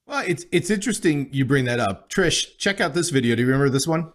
[0.07, 2.11] Well, it's it's interesting you bring that up.
[2.11, 3.37] Trish, check out this video.
[3.37, 4.13] Do you remember this one?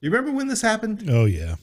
[0.00, 1.04] You remember when this happened?
[1.08, 1.54] Oh yeah.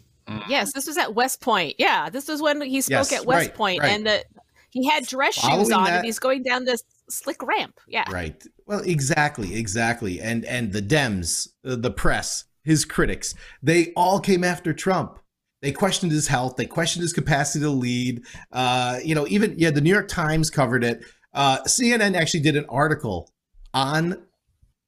[0.48, 1.76] Yes, this was at West Point.
[1.78, 3.92] Yeah, this was when he spoke yes, at West right, Point, right.
[3.92, 4.24] and the,
[4.70, 7.80] he had dress Following shoes on, that, and he's going down this slick ramp.
[7.88, 8.10] Yeah.
[8.12, 8.42] Right.
[8.66, 10.20] Well, exactly, exactly.
[10.20, 15.20] And and the Dems, uh, the press, his critics, they all came after Trump.
[15.62, 16.56] They questioned his health.
[16.56, 18.24] They questioned his capacity to lead.
[18.52, 21.04] Uh, you know, even yeah, the New York Times covered it.
[21.34, 23.32] Uh, CNN actually did an article
[23.74, 24.24] on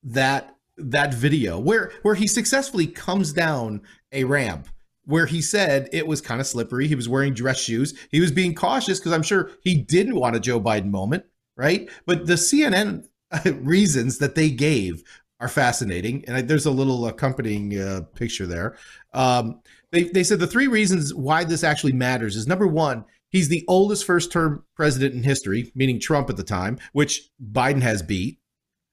[0.04, 3.82] that that video where where he successfully comes down
[4.12, 4.68] a ramp
[5.10, 6.88] where he said it was kind of slippery.
[6.88, 7.98] He was wearing dress shoes.
[8.12, 11.26] He was being cautious because I'm sure he didn't want a Joe Biden moment,
[11.58, 11.90] right?
[12.06, 13.06] But the CNN
[13.66, 15.04] reasons that they gave
[15.40, 18.78] are fascinating, and there's a little accompanying uh, picture there.
[19.14, 23.50] Um, they they said the three reasons why this actually matters is number one, He's
[23.50, 28.02] the oldest first term president in history, meaning Trump at the time, which Biden has
[28.02, 28.39] beat.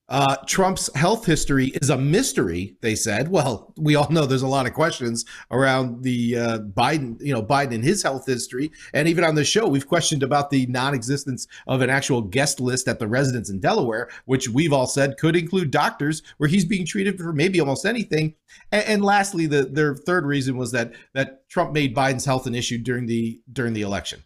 [0.09, 3.29] Uh, Trump's health history is a mystery, they said.
[3.29, 7.43] Well, we all know there's a lot of questions around the uh, Biden, you know,
[7.43, 8.71] Biden and his health history.
[8.95, 12.61] And even on the show, we've questioned about the non existence of an actual guest
[12.61, 16.65] list at the residence in Delaware, which we've all said could include doctors where he's
[16.65, 18.35] being treated for maybe almost anything.
[18.71, 22.55] And, and lastly, the their third reason was that that Trump made Biden's health an
[22.55, 24.23] issue during the during the election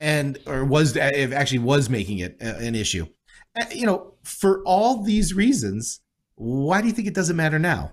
[0.00, 3.06] and or was actually was making it an issue.
[3.58, 6.00] Uh, you know, for all these reasons,
[6.34, 7.92] why do you think it doesn't matter now?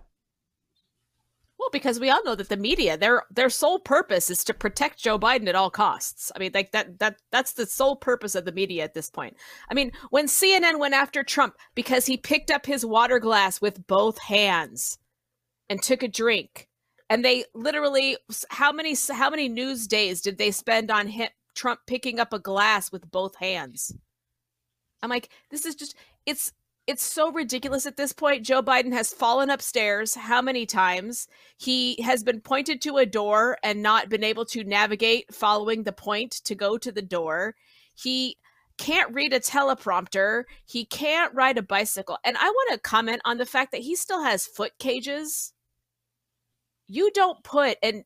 [1.62, 4.98] Well, because we all know that the media, their their sole purpose is to protect
[4.98, 6.32] Joe Biden at all costs.
[6.36, 9.38] I mean, like that that that's the sole purpose of the media at this point.
[9.70, 13.86] I mean, when CNN went after Trump because he picked up his water glass with
[13.86, 14.98] both hands
[15.70, 16.68] and took a drink,
[17.12, 18.18] and they literally
[18.50, 22.40] how many how many news days did they spend on him Trump picking up a
[22.40, 23.94] glass with both hands?
[25.02, 25.96] I'm like, this is just
[26.26, 26.54] it's
[26.88, 28.46] it's so ridiculous at this point.
[28.46, 31.28] Joe Biden has fallen upstairs how many times?
[31.58, 35.94] He has been pointed to a door and not been able to navigate following the
[35.94, 37.56] point to go to the door.
[37.94, 38.38] He
[38.78, 40.46] can't read a teleprompter.
[40.66, 42.18] He can't ride a bicycle.
[42.24, 45.54] And I want to comment on the fact that he still has foot cages.
[46.88, 48.04] You don't put an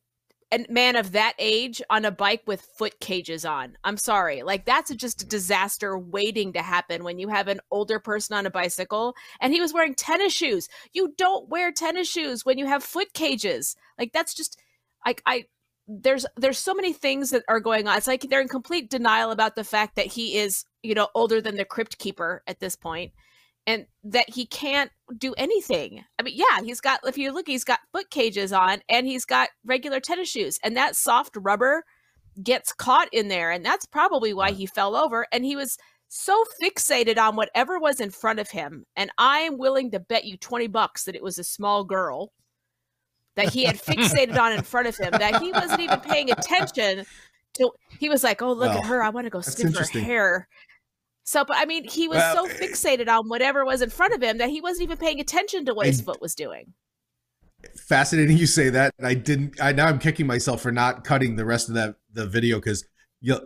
[0.52, 3.76] a man of that age on a bike with foot cages on.
[3.82, 4.42] I'm sorry.
[4.42, 8.46] Like that's just a disaster waiting to happen when you have an older person on
[8.46, 10.68] a bicycle and he was wearing tennis shoes.
[10.92, 13.76] You don't wear tennis shoes when you have foot cages.
[13.98, 14.60] Like that's just
[15.04, 15.46] like I
[15.88, 17.96] there's there's so many things that are going on.
[17.96, 21.40] It's like they're in complete denial about the fact that he is, you know, older
[21.40, 23.12] than the crypt keeper at this point
[23.66, 26.04] and that he can't do anything.
[26.18, 29.24] I mean, yeah, he's got if you look, he's got foot cages on and he's
[29.24, 31.84] got regular tennis shoes, and that soft rubber
[32.42, 35.26] gets caught in there, and that's probably why he fell over.
[35.32, 35.76] And he was
[36.08, 40.24] so fixated on whatever was in front of him, and I am willing to bet
[40.24, 42.32] you twenty bucks that it was a small girl
[43.34, 47.04] that he had fixated on in front of him that he wasn't even paying attention
[47.54, 49.02] to he was like, "Oh, look Well, at her!
[49.02, 50.48] I want to go sniff her hair."
[51.26, 54.14] So, but I mean, he was Well, so eh, fixated on whatever was in front
[54.14, 56.72] of him that he wasn't even paying attention to what his foot was doing.
[57.88, 58.94] fascinating you say that.
[59.02, 59.60] I didn't.
[59.60, 62.84] I now I'm kicking myself for not cutting the rest of that the video because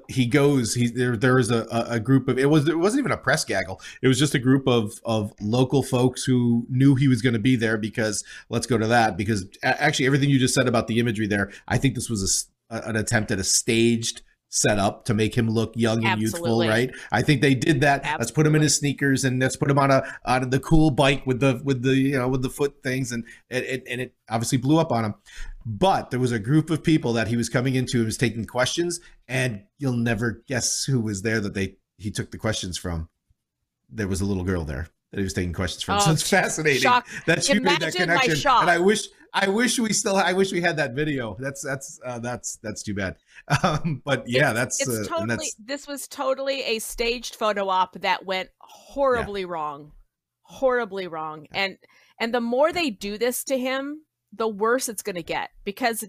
[0.08, 0.74] he goes.
[0.74, 1.16] He there.
[1.16, 3.80] There was a, a group of it was it wasn't even a press gaggle.
[4.02, 7.38] It was just a group of of local folks who knew he was going to
[7.38, 10.98] be there because let's go to that because actually everything you just said about the
[10.98, 11.50] imagery there.
[11.66, 14.20] I think this was a, an attempt at a staged
[14.50, 16.90] setup to make him look young and youthful, right?
[17.12, 18.04] I think they did that.
[18.18, 20.90] Let's put him in his sneakers and let's put him on a on the cool
[20.90, 24.14] bike with the with the you know with the foot things and it, and it
[24.28, 25.14] obviously blew up on him.
[25.64, 28.44] But there was a group of people that he was coming into and was taking
[28.44, 33.08] questions, and you'll never guess who was there that they he took the questions from.
[33.88, 36.00] There was a little girl there that he was taking questions from.
[36.00, 37.06] so Oh, it's fascinating shock.
[37.26, 38.50] that you made that connection.
[38.50, 41.36] And I wish I wish we still I wish we had that video.
[41.38, 43.16] That's that's uh, that's that's too bad.
[43.64, 45.28] Um, but yeah, It's- that's it's uh, totally.
[45.36, 49.92] that's This was totally a staged photo op that went horribly wrong,
[50.42, 51.46] horribly wrong.
[51.52, 51.76] And
[52.20, 54.02] and the more they do this to him,
[54.32, 56.04] the worse it's going to get because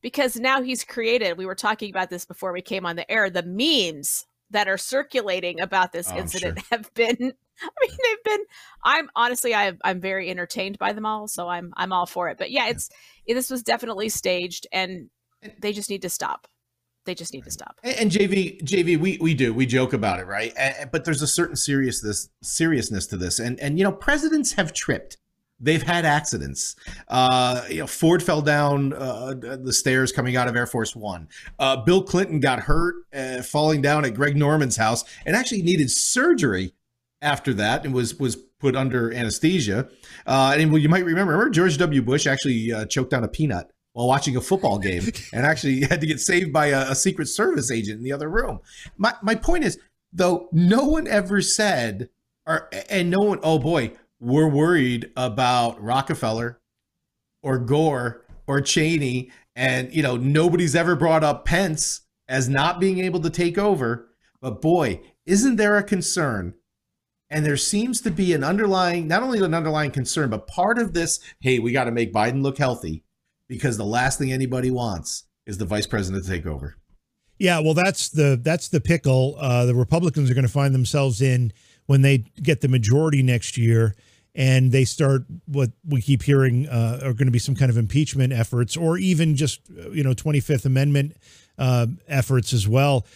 [0.00, 1.36] because now he's created.
[1.38, 3.30] We were talking about this before we came on the air.
[3.30, 7.34] The memes that are circulating about this Oh, incident have been.
[7.62, 8.44] I mean, they've been.
[8.84, 12.38] I'm honestly, I, I'm very entertained by them all, so I'm I'm all for it.
[12.38, 12.90] But yeah, it's
[13.26, 15.08] this was definitely staged, and
[15.60, 16.46] they just need to stop.
[17.06, 17.78] They just need to stop.
[17.82, 20.52] And, and JV, JV, we we do we joke about it, right?
[20.56, 24.52] A- a- but there's a certain seriousness seriousness to this, and and you know, presidents
[24.52, 25.16] have tripped.
[25.62, 26.74] They've had accidents.
[27.06, 31.28] Uh, you know, Ford fell down uh, the stairs coming out of Air Force One.
[31.58, 35.90] Uh, Bill Clinton got hurt uh, falling down at Greg Norman's house, and actually needed
[35.90, 36.72] surgery
[37.22, 39.88] after that, and was was put under anesthesia.
[40.26, 42.02] Uh, and well, you might remember, remember George W.
[42.02, 45.02] Bush actually uh, choked down a peanut while watching a football game
[45.32, 48.28] and actually had to get saved by a, a Secret Service agent in the other
[48.28, 48.60] room.
[48.96, 49.78] My, my point is,
[50.12, 52.10] though, no one ever said,
[52.46, 56.60] or and no one, oh boy, we're worried about Rockefeller
[57.42, 59.30] or Gore or Cheney.
[59.56, 64.08] And, you know, nobody's ever brought up Pence as not being able to take over.
[64.40, 66.54] But boy, isn't there a concern
[67.30, 70.92] and there seems to be an underlying, not only an underlying concern, but part of
[70.92, 73.04] this, hey, we got to make Biden look healthy
[73.48, 76.76] because the last thing anybody wants is the vice president to take over.
[77.38, 79.36] Yeah, well, that's the that's the pickle.
[79.38, 81.52] Uh, the Republicans are going to find themselves in
[81.86, 83.94] when they get the majority next year,
[84.34, 87.78] and they start what we keep hearing uh, are going to be some kind of
[87.78, 91.16] impeachment efforts, or even just uh, you know Twenty Fifth Amendment
[91.58, 93.06] uh, efforts as well.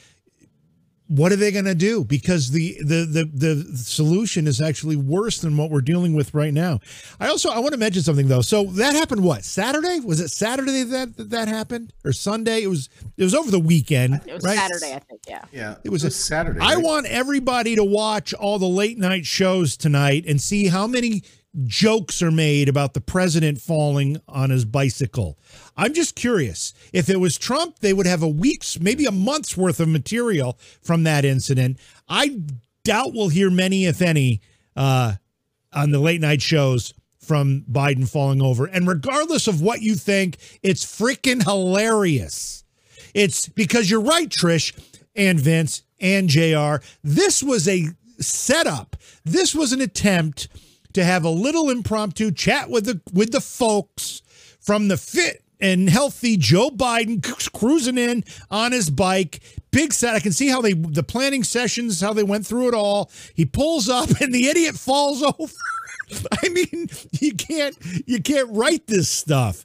[1.06, 2.02] What are they going to do?
[2.02, 3.30] Because the, the the
[3.64, 6.80] the solution is actually worse than what we're dealing with right now.
[7.20, 8.40] I also I want to mention something though.
[8.40, 10.00] So that happened what Saturday?
[10.00, 12.62] Was it Saturday that that, that happened or Sunday?
[12.62, 12.88] It was
[13.18, 14.56] it was over the weekend, It was right?
[14.56, 15.20] Saturday, I think.
[15.28, 15.44] Yeah.
[15.52, 16.60] Yeah, It was a- Saturday.
[16.60, 16.82] I right?
[16.82, 21.22] want everybody to watch all the late night shows tonight and see how many
[21.66, 25.38] jokes are made about the president falling on his bicycle.
[25.76, 26.72] I'm just curious.
[26.92, 30.58] If it was Trump, they would have a week's, maybe a month's worth of material
[30.82, 31.78] from that incident.
[32.08, 32.42] I
[32.84, 34.40] doubt we'll hear many, if any,
[34.76, 35.14] uh,
[35.72, 38.66] on the late night shows from Biden falling over.
[38.66, 42.64] And regardless of what you think, it's freaking hilarious.
[43.14, 44.78] It's because you're right, Trish
[45.14, 46.84] and Vince and JR.
[47.02, 47.88] This was a
[48.20, 48.96] setup.
[49.24, 50.48] This was an attempt
[50.92, 54.22] to have a little impromptu chat with the with the folks
[54.60, 59.40] from the fit and healthy Joe Biden cruising in on his bike.
[59.70, 60.14] Big set.
[60.14, 63.10] I can see how they the planning sessions, how they went through it all.
[63.32, 65.52] He pulls up and the idiot falls over.
[66.42, 69.64] I mean, you can't you can't write this stuff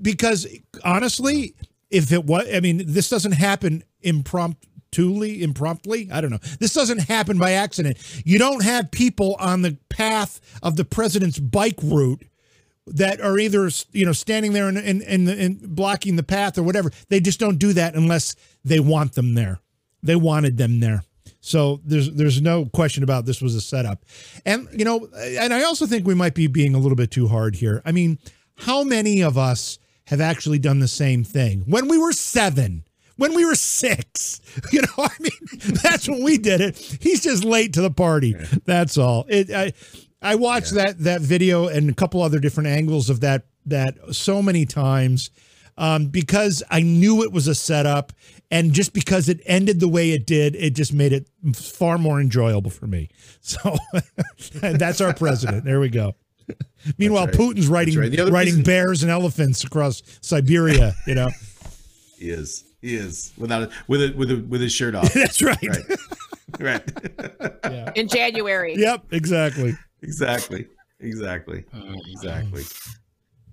[0.00, 0.46] because
[0.82, 1.54] honestly,
[1.90, 6.08] if it was, I mean, this doesn't happen impromptuly, impromptly.
[6.10, 6.38] I don't know.
[6.58, 7.98] This doesn't happen by accident.
[8.24, 12.22] You don't have people on the path of the president's bike route
[12.86, 16.62] that are either you know standing there and and, and, and blocking the path or
[16.62, 16.90] whatever.
[17.08, 19.60] They just don't do that unless they want them there.
[20.02, 21.02] They wanted them there.
[21.40, 24.04] So there's there's no question about this was a setup.
[24.44, 27.28] And you know, and I also think we might be being a little bit too
[27.28, 27.82] hard here.
[27.84, 28.18] I mean,
[28.56, 32.84] how many of us have actually done the same thing when we were 7?
[33.16, 34.40] When we were six,
[34.72, 35.30] you know, I mean,
[35.82, 36.76] that's when we did it.
[37.00, 38.34] He's just late to the party.
[38.64, 39.24] That's all.
[39.28, 39.72] It, I,
[40.24, 44.42] I watched that that video and a couple other different angles of that that so
[44.42, 45.30] many times
[45.76, 48.12] um, because I knew it was a setup,
[48.50, 52.20] and just because it ended the way it did, it just made it far more
[52.20, 53.10] enjoyable for me.
[53.46, 53.76] So
[54.54, 55.64] that's our president.
[55.66, 56.14] There we go.
[56.98, 57.34] Meanwhile, right.
[57.34, 58.10] Putin's riding right.
[58.10, 60.94] The riding reason- bears and elephants across Siberia.
[61.06, 61.28] You know,
[62.18, 62.64] He is.
[62.80, 65.12] He is without it with it with a, with his shirt off.
[65.12, 65.58] That's right.
[65.62, 65.98] Right.
[66.58, 66.92] right.
[67.64, 67.92] Yeah.
[67.94, 68.76] in January.
[68.76, 69.74] Yep, exactly.
[70.04, 70.66] Exactly.
[71.00, 71.64] Exactly.
[72.12, 72.62] Exactly.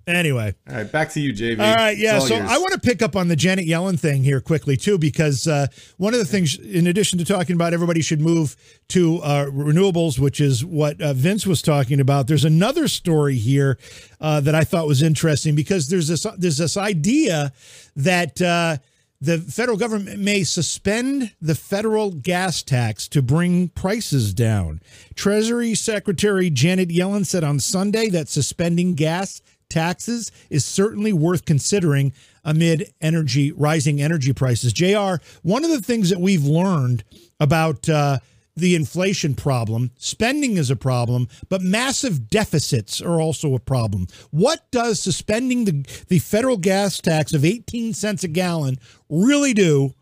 [0.06, 0.52] Anyway.
[0.68, 1.60] All right, back to you, JV.
[1.60, 2.14] All right, yeah.
[2.14, 2.50] All So yours.
[2.50, 5.68] I want to pick up on the Janet Yellen thing here quickly too, because uh,
[5.96, 8.56] one of the things, in addition to talking about everybody should move
[8.88, 13.78] to uh, renewables, which is what uh, Vince was talking about, there's another story here
[14.20, 17.52] uh, that I thought was interesting because there's this there's this idea
[17.96, 18.80] that.
[19.22, 24.82] The federal government may suspend the federal gas tax to bring prices down.
[25.14, 32.12] Treasury Secretary Janet Yellen said on Sunday that suspending gas taxes is certainly worth considering
[32.44, 34.72] amid energy rising energy prices.
[34.72, 37.04] JR, one of the things that we've learned
[37.38, 38.18] about uh,
[38.54, 44.06] the inflation problem, spending is a problem, but massive deficits are also a problem.
[44.30, 48.76] What does suspending the, the federal gas tax of 18 cents a gallon
[49.08, 49.94] really do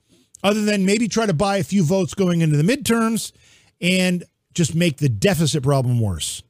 [0.43, 3.33] other than maybe try to buy a few votes going into the midterms
[3.81, 6.43] and just make the deficit problem worse?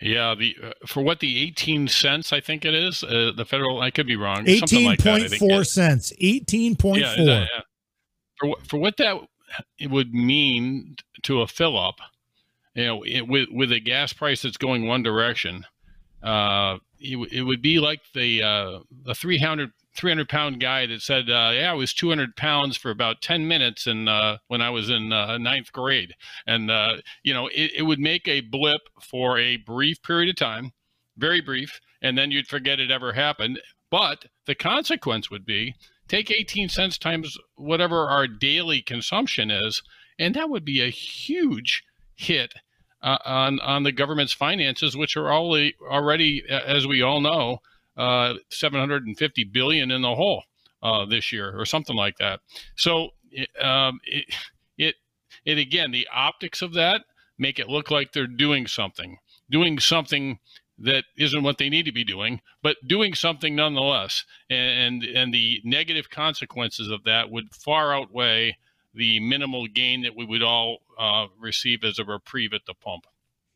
[0.00, 3.80] Yeah, the uh, for what the 18 cents I think it is, uh, the federal
[3.80, 4.46] I could be wrong.
[4.46, 6.12] something like that, I think 18.4 cents.
[6.22, 6.96] 18.4.
[7.00, 7.46] Yeah, yeah, yeah.
[8.38, 9.20] For what- for what that
[9.78, 11.96] it would mean to a fill up,
[12.74, 15.64] you know, it, with with a gas price that's going one direction,
[16.22, 21.28] uh, it, it would be like the uh, the 300 300 pound guy that said,
[21.28, 24.90] uh, "Yeah, I was 200 pounds for about 10 minutes, and uh, when I was
[24.90, 26.14] in uh, ninth grade."
[26.46, 30.36] And uh, you know, it, it would make a blip for a brief period of
[30.36, 30.72] time,
[31.16, 33.60] very brief, and then you'd forget it ever happened.
[33.90, 35.74] But the consequence would be
[36.08, 39.82] take 18 cents times whatever our daily consumption is,
[40.18, 41.84] and that would be a huge
[42.14, 42.54] hit
[43.02, 47.58] uh, on on the government's finances, which are already already, as we all know,
[47.96, 50.44] uh, 750 billion in the hole
[50.82, 52.40] uh, this year, or something like that.
[52.76, 53.10] So,
[53.60, 54.24] um, it,
[54.76, 54.94] it
[55.44, 57.02] it again, the optics of that
[57.38, 60.38] make it look like they're doing something, doing something
[60.78, 64.24] that isn't what they need to be doing, but doing something nonetheless.
[64.48, 68.56] And and the negative consequences of that would far outweigh
[68.94, 73.06] the minimal gain that we would all uh, receive as a reprieve at the pump.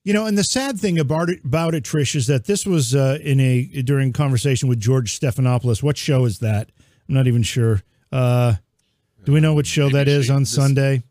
[0.04, 2.94] You know, and the sad thing about it, about it, Trish, is that this was
[2.94, 5.82] uh, in a during conversation with George Stephanopoulos.
[5.82, 6.70] What show is that?
[7.08, 7.82] I'm not even sure.
[8.10, 8.54] Uh,
[9.24, 11.02] do we know what show that is on This- Sunday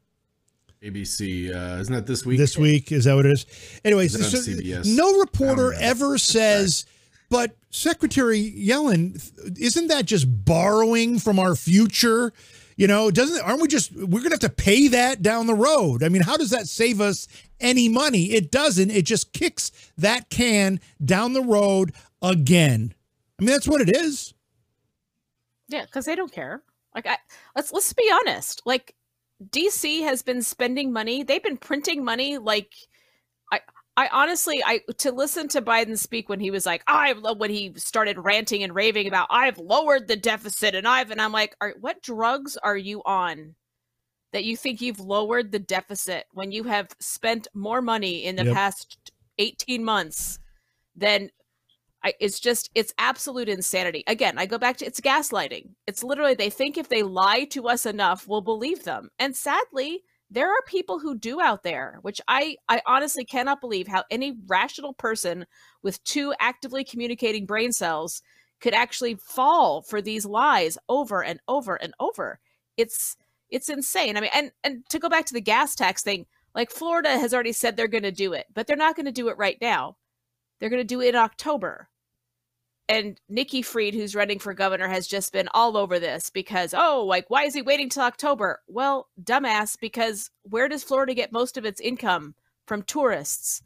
[0.83, 2.39] ABC, uh, isn't that this week?
[2.39, 2.91] this week?
[2.91, 3.45] Is that what it is?
[3.85, 5.87] Anyways, Is so no reporter I don't know.
[5.87, 6.85] ever says,
[7.29, 9.21] but Secretary Yellen,
[9.59, 12.33] isn't that just borrowing from our future?
[12.77, 16.01] You know, doesn't aren't we just we're gonna have to pay that down the road?
[16.03, 17.27] I mean, how does that save us
[17.59, 18.31] any money?
[18.31, 18.89] It doesn't.
[18.89, 22.95] It just kicks that can down the road again.
[23.39, 24.33] I mean, that's what it is.
[25.67, 26.63] Yeah, because they don't care.
[26.95, 27.17] Like, I,
[27.55, 28.63] let's let's be honest.
[28.65, 28.95] Like,
[29.49, 31.23] DC has been spending money.
[31.23, 32.37] They've been printing money.
[32.37, 32.73] Like,
[33.51, 33.61] I
[33.97, 37.73] I honestly I to listen to Biden speak when he was like I when he
[37.75, 41.75] started ranting and raving about I've lowered the deficit and I've and I'm like, are,
[41.79, 43.55] what drugs are you on?
[44.33, 48.45] That you think you've lowered the deficit when you have spent more money in the
[48.45, 48.53] Yep.
[48.55, 50.39] past 18 months
[50.95, 51.29] than
[52.03, 54.03] I, it's just it's absolute insanity.
[54.07, 55.69] Again, I go back to it's gaslighting.
[55.85, 59.09] It's literally they think if they lie to us enough, we'll believe them.
[59.19, 63.87] And sadly, there are people who do out there, which I I honestly cannot believe
[63.87, 65.45] how any rational person
[65.83, 68.23] with two actively communicating brain cells
[68.61, 72.39] could actually fall for these lies over and over and over.
[72.77, 73.15] It's
[73.49, 74.17] it's insane.
[74.17, 76.25] I mean, and and to go back to the gas tax thing,
[76.55, 79.11] like Florida has already said they're going to do it, but they're not going to
[79.11, 79.97] do it right now.
[80.59, 81.89] They're going to do it in October
[82.91, 87.05] and Nikki Fried, who's running for governor, has just been all over this because, oh,
[87.05, 88.59] like, why is he waiting till October?
[88.67, 92.35] Well, dumbass, because where does Florida get most of its income?
[92.67, 93.63] From tourists.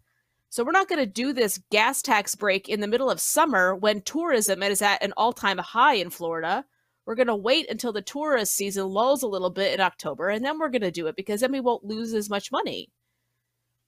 [0.49, 3.75] So we're not going to do this gas tax break in the middle of summer
[3.75, 6.63] when tourism is at an all time high in Florida.
[7.07, 10.45] We're going to wait until the tourist season lulls a little bit in October, and
[10.45, 12.89] then we're going to do it because then we won't lose as much money.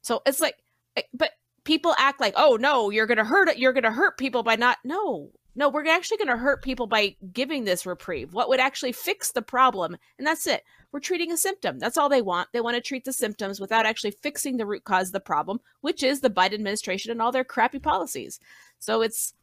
[0.02, 0.56] So it's like,
[0.96, 1.32] eh, but
[1.68, 3.58] people act like, oh no, you're gonna hurt it.
[3.58, 4.78] You're gonna hurt people by not.
[4.86, 8.34] No, no, we're actually gonna hurt people by giving this reprieve.
[8.34, 9.98] What would actually fix the problem?
[10.18, 10.64] And that's it.
[10.94, 11.78] We're treating a symptom.
[11.78, 12.48] That's all they want.
[12.54, 15.60] They want to treat the symptoms without actually fixing the root cause of the problem,
[15.82, 18.40] which is the Biden administration and all their crappy policies.
[18.80, 19.34] So it's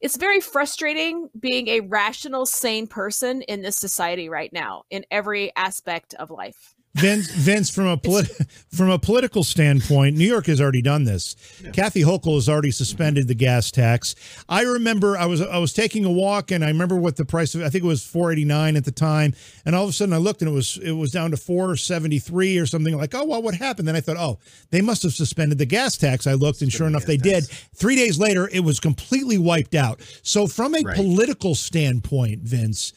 [0.00, 5.54] it's very frustrating being a rational, sane person in this society right now in every
[5.54, 6.74] aspect of life.
[6.94, 8.30] Vince, Vince, from a polit-
[8.74, 11.36] from a political standpoint, New York has already done this.
[11.62, 11.70] Yeah.
[11.70, 14.14] Kathy Hochul has already suspended the gas tax.
[14.48, 17.54] I remember I was I was taking a walk and I remember what the price
[17.54, 19.34] of I think it was four eighty nine at the time,
[19.64, 21.76] and all of a sudden I looked and it was it was down to four
[21.76, 23.86] seventy three or something like oh well what happened?
[23.86, 24.38] Then I thought oh
[24.70, 26.26] they must have suspended the gas tax.
[26.26, 27.46] I looked and sure enough they tax.
[27.46, 27.56] did.
[27.74, 30.00] Three days later it was completely wiped out.
[30.22, 30.96] So from a right.
[30.96, 32.92] political standpoint, Vince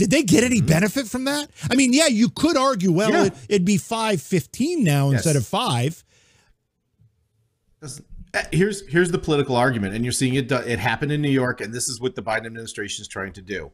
[0.00, 0.66] did they get any mm-hmm.
[0.66, 1.50] benefit from that?
[1.70, 3.26] I mean, yeah, you could argue, well, yeah.
[3.50, 5.18] it, would be 515 now yes.
[5.18, 6.04] instead of 5.
[8.32, 11.60] Eh, here's here's the political argument and you're seeing it it happened in New York
[11.60, 13.72] and this is what the Biden administration is trying to do.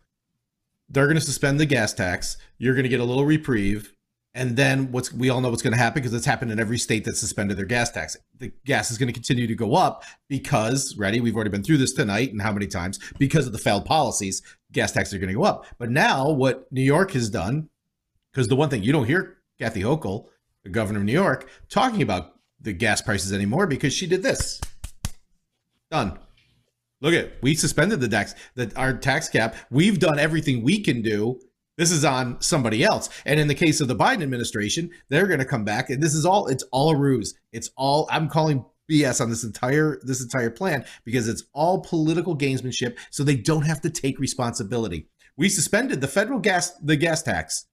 [0.89, 2.39] They're going to suspend the gas tax.
[2.59, 3.93] You're going to get a little reprieve
[4.37, 6.77] and then what's we all know what's going to happen because it's happened in every
[6.77, 8.19] state that suspended their gas tax.
[8.39, 11.79] The gas is going to continue to go up because, ready, we've already been through
[11.79, 14.43] this tonight and how many times because of the failed policies,
[14.73, 15.67] gas taxes are going to go up.
[15.79, 17.69] But now what New York has done,
[18.33, 20.27] because the one thing you don't hear Kathy Hochul,
[20.65, 24.61] the governor of New York, talking about the gas prices anymore because she did this.
[25.91, 26.19] Done.
[27.01, 29.55] Look at we suspended the tax that our tax cap.
[29.71, 31.39] We've done everything we can do
[31.77, 33.11] this is on somebody else.
[33.27, 36.15] And in the case of the Biden administration, they're going to come back and this
[36.15, 37.39] is all it's all a ruse.
[37.53, 42.37] It's all I'm calling BS on this entire this entire plan because it's all political
[42.37, 45.09] gamesmanship so they don't have to take responsibility.
[45.37, 47.67] We suspended the federal gas the gas tax.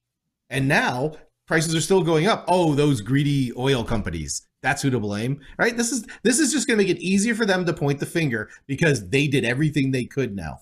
[0.50, 1.12] And now
[1.46, 2.44] prices are still going up.
[2.48, 4.46] Oh, those greedy oil companies.
[4.62, 5.76] That's who to blame, right?
[5.76, 8.06] This is this is just going to make it easier for them to point the
[8.06, 10.58] finger because they did everything they could now.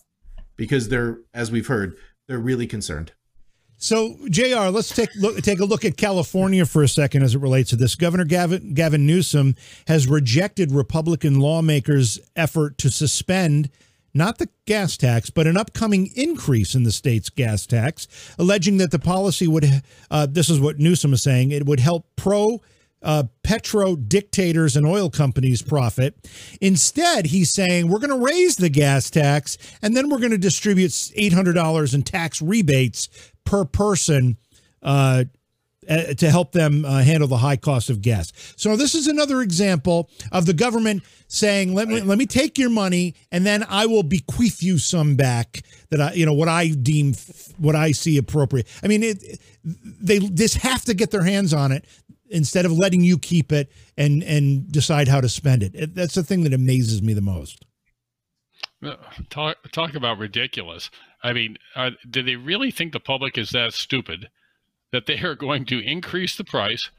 [0.56, 1.96] Because they're as we've heard,
[2.28, 3.12] they're really concerned.
[3.82, 7.40] So, JR., let's take look, take a look at California for a second as it
[7.40, 7.96] relates to this.
[7.96, 9.56] Governor Gavin, Gavin Newsom
[9.88, 13.70] has rejected Republican lawmakers' effort to suspend
[14.14, 18.06] not the gas tax, but an upcoming increase in the state's gas tax,
[18.38, 22.06] alleging that the policy would, uh, this is what Newsom is saying, it would help
[22.14, 22.60] pro
[23.02, 26.16] uh, petro dictators and oil companies profit.
[26.60, 30.38] Instead, he's saying we're going to raise the gas tax and then we're going to
[30.38, 33.08] distribute $800 in tax rebates
[33.44, 34.36] per person
[34.82, 35.24] uh,
[35.88, 38.32] to help them uh, handle the high cost of gas.
[38.56, 42.70] So this is another example of the government saying, "Let me let me take your
[42.70, 46.68] money, and then I will bequeath you some back that I, you know, what I
[46.68, 47.14] deem
[47.58, 51.72] what I see appropriate." I mean, it, they just have to get their hands on
[51.72, 51.84] it
[52.28, 55.74] instead of letting you keep it and and decide how to spend it.
[55.74, 57.64] it that's the thing that amazes me the most.
[59.30, 60.90] Talk talk about ridiculous.
[61.22, 64.28] I mean, uh, do they really think the public is that stupid
[64.92, 66.90] that they are going to increase the price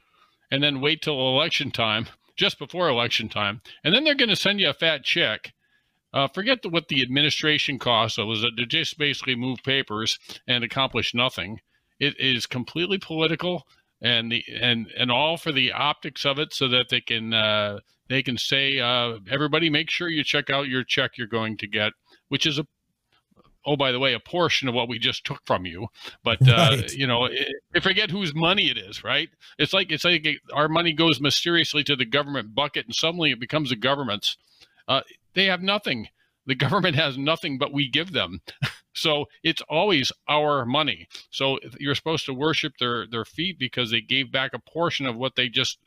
[0.52, 4.36] and then wait till election time, just before election time, and then they're going to
[4.36, 5.54] send you a fat check?
[6.14, 8.20] Uh, forget the, what the administration costs.
[8.20, 11.60] It was to just basically move papers and accomplish nothing.
[12.00, 13.64] It is completely political,
[14.02, 17.80] and the and and all for the optics of it, so that they can uh,
[18.10, 21.68] they can say, uh, everybody, make sure you check out your check you're going to
[21.68, 21.94] get,
[22.28, 22.68] which is a
[23.66, 25.88] oh, by the way, a portion of what we just took from you.
[26.24, 26.94] But uh, right.
[26.94, 27.28] you know,
[27.76, 29.30] I forget whose money it is, right?
[29.58, 33.40] It's like it's like our money goes mysteriously to the government bucket, and suddenly it
[33.40, 34.38] becomes the government's.
[34.88, 35.02] Uh,
[35.34, 36.08] they have nothing.
[36.46, 38.42] The government has nothing, but we give them.
[38.94, 41.08] so it's always our money.
[41.30, 45.16] So you're supposed to worship their their feet because they gave back a portion of
[45.16, 45.78] what they just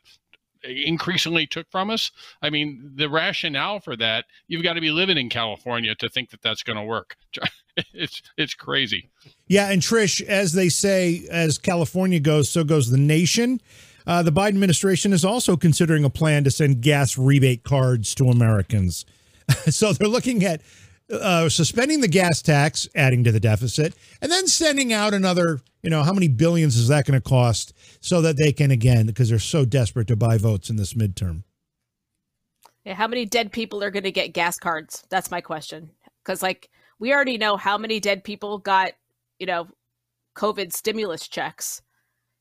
[0.63, 2.11] increasingly took from us.
[2.41, 6.29] I mean, the rationale for that, you've got to be living in California to think
[6.31, 7.15] that that's going to work.
[7.93, 9.09] it's it's crazy.
[9.47, 13.61] Yeah, and Trish, as they say, as California goes, so goes the nation.
[14.05, 18.29] Uh, the Biden administration is also considering a plan to send gas rebate cards to
[18.29, 19.05] Americans.
[19.69, 20.61] so they're looking at
[21.11, 25.89] uh, suspending the gas tax, adding to the deficit, and then sending out another, you
[25.89, 29.29] know, how many billions is that going to cost so that they can, again, because
[29.29, 31.43] they're so desperate to buy votes in this midterm?
[32.83, 35.03] Yeah, how many dead people are going to get gas cards?
[35.09, 35.91] That's my question.
[36.23, 36.69] Because, like,
[36.99, 38.93] we already know how many dead people got,
[39.39, 39.67] you know,
[40.35, 41.81] COVID stimulus checks.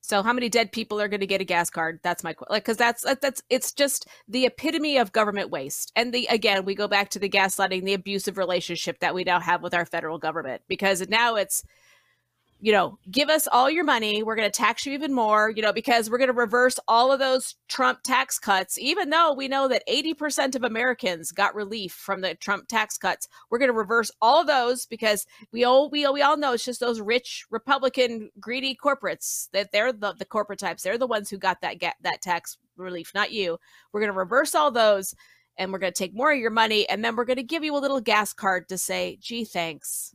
[0.03, 1.99] So how many dead people are going to get a gas card?
[2.05, 2.53] That's my question.
[2.53, 5.91] like because that's that's it's just the epitome of government waste.
[5.97, 9.41] And the again, we go back to the gaslighting, the abusive relationship that we now
[9.41, 11.65] have with our federal government because now it's
[12.61, 14.23] you know, give us all your money.
[14.23, 17.13] We're going to tax you even more, you know, because we're going to reverse all
[17.13, 21.93] of those Trump tax cuts, even though we know that 80% of Americans got relief
[21.93, 23.29] from the Trump tax cuts.
[23.51, 26.65] We're going to reverse all of those because we all, we, we all know it's
[26.65, 30.83] just those rich Republican greedy corporates that they're the, the corporate types.
[30.83, 33.59] They're the ones who got that, get that tax relief, not you.
[33.93, 35.15] We're going to reverse all those
[35.59, 36.89] and we're going to take more of your money.
[36.89, 40.15] And then we're going to give you a little gas card to say, gee, thanks.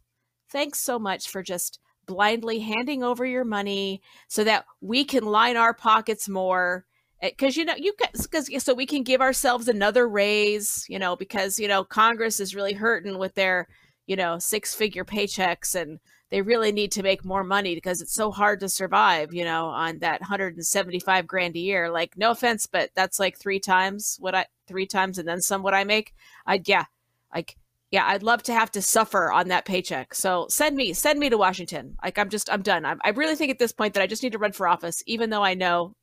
[0.49, 5.57] Thanks so much for just blindly handing over your money so that we can line
[5.57, 6.85] our pockets more.
[7.21, 11.15] Eh, because you know you because so we can give ourselves another raise you know
[11.15, 13.67] because you know congress is really hurting with their
[14.07, 15.99] you know six figure paychecks and
[16.31, 19.65] they really need to make more money because it's so hard to survive you know
[19.67, 21.91] on that 175 grand a year.
[21.91, 25.61] Like no offense but that's like three times what i three times and then some
[25.61, 26.13] what i make.
[26.45, 26.85] I yeah
[27.33, 27.55] like
[27.91, 31.29] yeah i'd love to have to suffer on that paycheck so send me send me
[31.29, 34.01] to washington like i'm just i'm done i i really think at this point that
[34.01, 35.93] i just need to run for office even though i know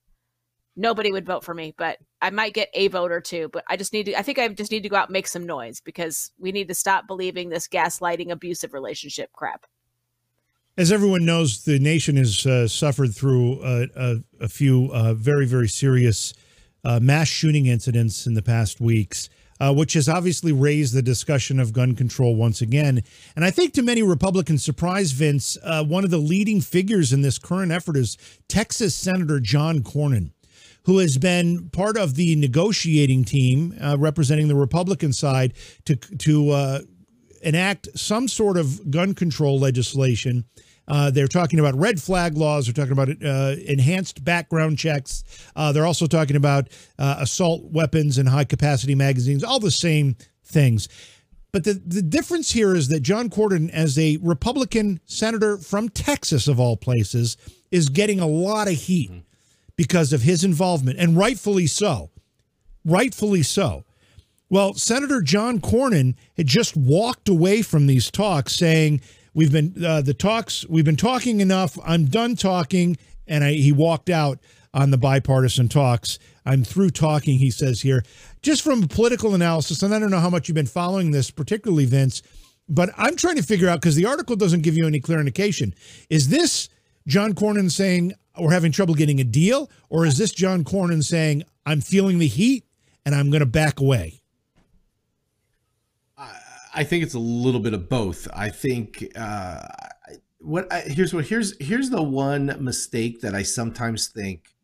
[0.78, 3.50] nobody would vote for me, but I might get a vote or two.
[3.52, 5.26] But I just need to, I think I just need to go out and make
[5.26, 9.66] some noise because we need to stop believing this gaslighting, abusive relationship crap.
[10.78, 15.44] As everyone knows, the nation has uh, suffered through a, a, a few uh, very,
[15.44, 16.32] very serious
[16.84, 19.28] uh, mass shooting incidents in the past weeks.
[19.60, 23.02] Uh, which has obviously raised the discussion of gun control once again.
[23.34, 27.22] And I think to many Republicans' surprise, Vince, uh, one of the leading figures in
[27.22, 30.30] this current effort is Texas Senator John Cornyn
[30.84, 35.52] who has been part of the negotiating team uh, representing the Republican side
[35.84, 36.80] to to uh,
[37.42, 40.44] enact some sort of gun control legislation.
[40.88, 42.66] Uh, they're talking about red flag laws.
[42.66, 45.22] They're talking about uh, enhanced background checks.
[45.54, 46.68] Uh, they're also talking about
[46.98, 50.88] uh, assault weapons and high capacity magazines, all the same things.
[51.52, 56.48] But the, the difference here is that John Cornyn, as a Republican senator from Texas,
[56.48, 57.36] of all places,
[57.70, 59.10] is getting a lot of heat.
[59.10, 59.18] Mm-hmm
[59.78, 62.10] because of his involvement, and rightfully so.
[62.84, 63.84] Rightfully so.
[64.50, 69.00] Well, Senator John Cornyn had just walked away from these talks saying,
[69.38, 71.78] We've been, uh, the talks, we've been talking enough.
[71.86, 72.96] I'm done talking.
[73.28, 74.40] And I, he walked out
[74.74, 76.18] on the bipartisan talks.
[76.44, 78.02] I'm through talking, he says here.
[78.42, 81.84] Just from political analysis, and I don't know how much you've been following this, particularly
[81.84, 82.20] Vince,
[82.68, 85.72] but I'm trying to figure out because the article doesn't give you any clear indication.
[86.10, 86.68] Is this
[87.06, 89.70] John Cornyn saying, we're having trouble getting a deal?
[89.88, 92.64] Or is this John Cornyn saying, I'm feeling the heat
[93.06, 94.20] and I'm going to back away?
[96.78, 98.28] I think it's a little bit of both.
[98.32, 99.66] I think uh,
[100.38, 104.54] what I, here's what here's here's the one mistake that I sometimes think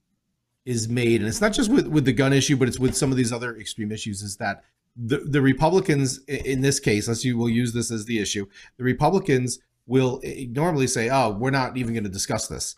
[0.64, 3.10] is made, and it's not just with with the gun issue, but it's with some
[3.10, 4.22] of these other extreme issues.
[4.22, 4.62] Is that
[4.94, 8.46] the the Republicans in this case, let's you will use this as the issue.
[8.76, 12.76] The Republicans will normally say, "Oh, we're not even going to discuss this."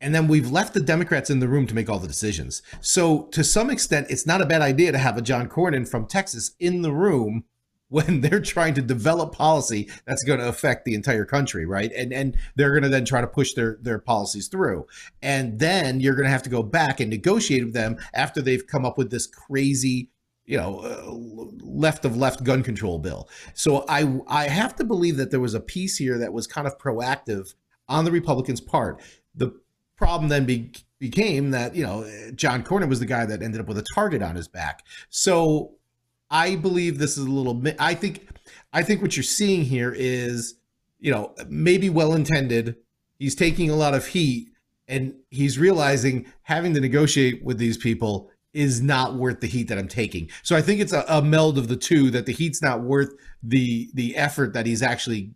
[0.00, 2.60] And then we've left the Democrats in the room to make all the decisions.
[2.80, 6.06] So to some extent, it's not a bad idea to have a John Cornyn from
[6.06, 7.44] Texas in the room
[7.88, 11.92] when they're trying to develop policy that's going to affect the entire country, right?
[11.92, 14.86] And and they're going to then try to push their their policies through.
[15.22, 18.66] And then you're going to have to go back and negotiate with them after they've
[18.66, 20.10] come up with this crazy
[20.46, 21.10] you know uh,
[21.62, 25.54] left of left gun control bill so i i have to believe that there was
[25.54, 27.54] a piece here that was kind of proactive
[27.88, 29.00] on the republicans part
[29.34, 29.58] the
[29.96, 33.68] problem then be, became that you know John Cornyn was the guy that ended up
[33.68, 34.84] with a target on his back.
[35.10, 35.76] So
[36.34, 37.62] I believe this is a little.
[37.78, 38.28] I think
[38.72, 40.56] I think what you're seeing here is
[40.98, 42.76] you know maybe well intended.
[43.20, 44.48] He's taking a lot of heat
[44.88, 49.78] and he's realizing having to negotiate with these people is not worth the heat that
[49.78, 50.28] I'm taking.
[50.42, 53.14] So I think it's a, a meld of the two that the heat's not worth
[53.40, 55.30] the the effort that he's actually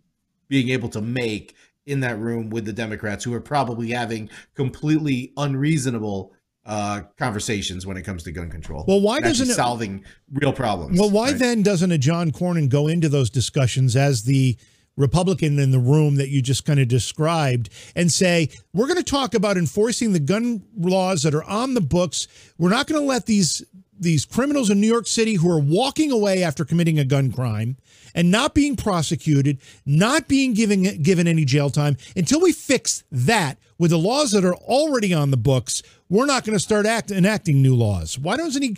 [0.49, 5.31] being able to make in that room with the Democrats who are probably having completely
[5.37, 6.33] unreasonable
[6.69, 8.85] uh, conversations when it comes to gun control.
[8.87, 10.99] Well, why doesn't it solving real problems?
[10.99, 11.39] Well, why right?
[11.39, 14.55] then doesn't a John Cornyn go into those discussions as the
[14.95, 19.03] Republican in the room that you just kind of described and say, we're going to
[19.03, 22.27] talk about enforcing the gun laws that are on the books.
[22.59, 23.63] We're not going to let these
[23.99, 27.77] these criminals in New York City who are walking away after committing a gun crime
[28.15, 33.57] and not being prosecuted, not being given given any jail time until we fix that
[33.77, 35.81] with the laws that are already on the books.
[36.09, 38.17] We're not going to start act, enacting new laws.
[38.17, 38.75] Why doesn't he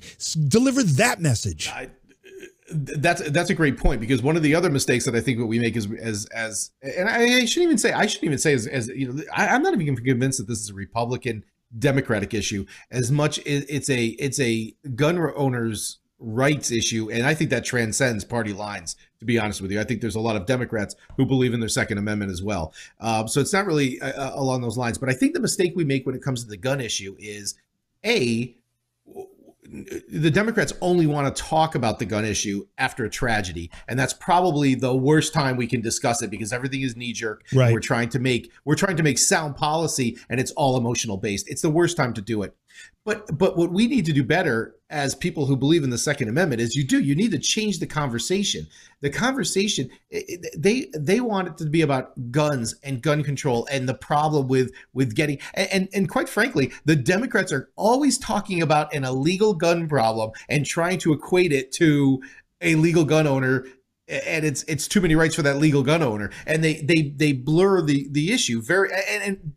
[0.47, 1.69] deliver that message?
[1.69, 1.89] I,
[2.73, 5.47] that's that's a great point because one of the other mistakes that I think what
[5.47, 8.53] we make is as as and I, I shouldn't even say I shouldn't even say
[8.53, 11.43] as, as you know I, am not even convinced that this is a Republican
[11.77, 17.33] Democratic issue as much as it's a it's a gun owners rights issue and I
[17.33, 19.79] think that transcends party lines to be honest with you.
[19.79, 22.73] I think there's a lot of Democrats who believe in their Second Amendment as well.
[22.99, 25.73] Um, so it's not really uh, uh along those lines but I think the mistake
[25.75, 27.55] we make when it comes to the gun issue is
[28.05, 28.55] a
[29.71, 34.13] the Democrats only want to talk about the gun issue after a tragedy, and that's
[34.13, 37.43] probably the worst time we can discuss it because everything is knee jerk.
[37.53, 37.71] Right.
[37.71, 41.49] We're trying to make we're trying to make sound policy, and it's all emotional based.
[41.49, 42.55] It's the worst time to do it.
[43.03, 46.29] But but what we need to do better as people who believe in the second
[46.29, 48.67] amendment is you do you need to change the conversation.
[49.01, 49.89] The conversation
[50.55, 54.71] they they want it to be about guns and gun control and the problem with
[54.93, 59.87] with getting and and, quite frankly the democrats are always talking about an illegal gun
[59.87, 62.21] problem and trying to equate it to
[62.61, 63.65] a legal gun owner
[64.11, 66.31] and it's it's too many rights for that legal gun owner.
[66.45, 69.53] And they they they blur the the issue very and, and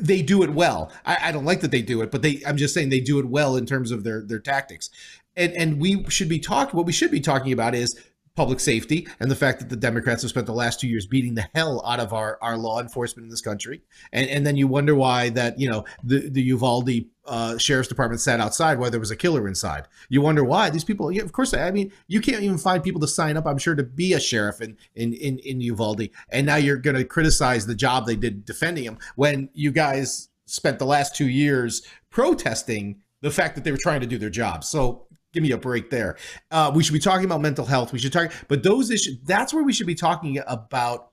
[0.00, 0.90] they do it well.
[1.04, 3.18] I, I, don't like that they do it, but they I'm just saying they do
[3.18, 4.90] it well in terms of their their tactics.
[5.36, 7.98] And and we should be talking what we should be talking about is
[8.36, 11.34] public safety and the fact that the Democrats have spent the last two years beating
[11.34, 13.82] the hell out of our, our law enforcement in this country.
[14.12, 16.90] And and then you wonder why that, you know, the, the Uvalde
[17.26, 19.86] uh, sheriff's department sat outside while there was a killer inside.
[20.08, 21.12] You wonder why these people.
[21.12, 23.46] Yeah, of course, I mean, you can't even find people to sign up.
[23.46, 26.96] I'm sure to be a sheriff in in in, in Uvalde, and now you're going
[26.96, 31.28] to criticize the job they did defending him when you guys spent the last two
[31.28, 34.62] years protesting the fact that they were trying to do their job.
[34.64, 36.16] So give me a break there.
[36.50, 37.92] Uh, we should be talking about mental health.
[37.92, 39.18] We should talk, but those issues.
[39.24, 41.10] That's where we should be talking about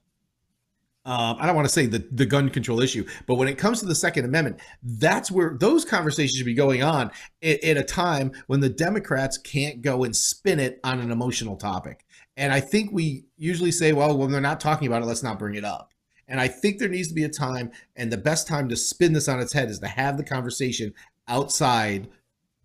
[1.04, 3.80] um, I don't want to say the, the gun control issue, but when it comes
[3.80, 7.10] to the Second Amendment, that's where those conversations should be going on
[7.42, 11.56] at, at, a time when the Democrats can't go and spin it on an emotional
[11.56, 12.04] topic.
[12.36, 15.40] And I think we usually say, well, when they're not talking about it, let's not
[15.40, 15.90] bring it up.
[16.28, 19.12] And I think there needs to be a time, and the best time to spin
[19.12, 20.94] this on its head is to have the conversation
[21.26, 22.08] outside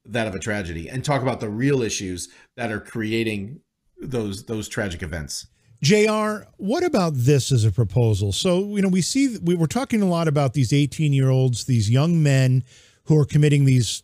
[0.07, 3.59] that of a tragedy and talk about the real issues that are creating
[3.99, 5.47] those those tragic events.
[5.83, 8.31] JR, what about this as a proposal?
[8.31, 11.65] So, you know, we see, we were talking a lot about these 18 year olds,
[11.65, 12.63] these young men
[13.05, 14.01] who are committing these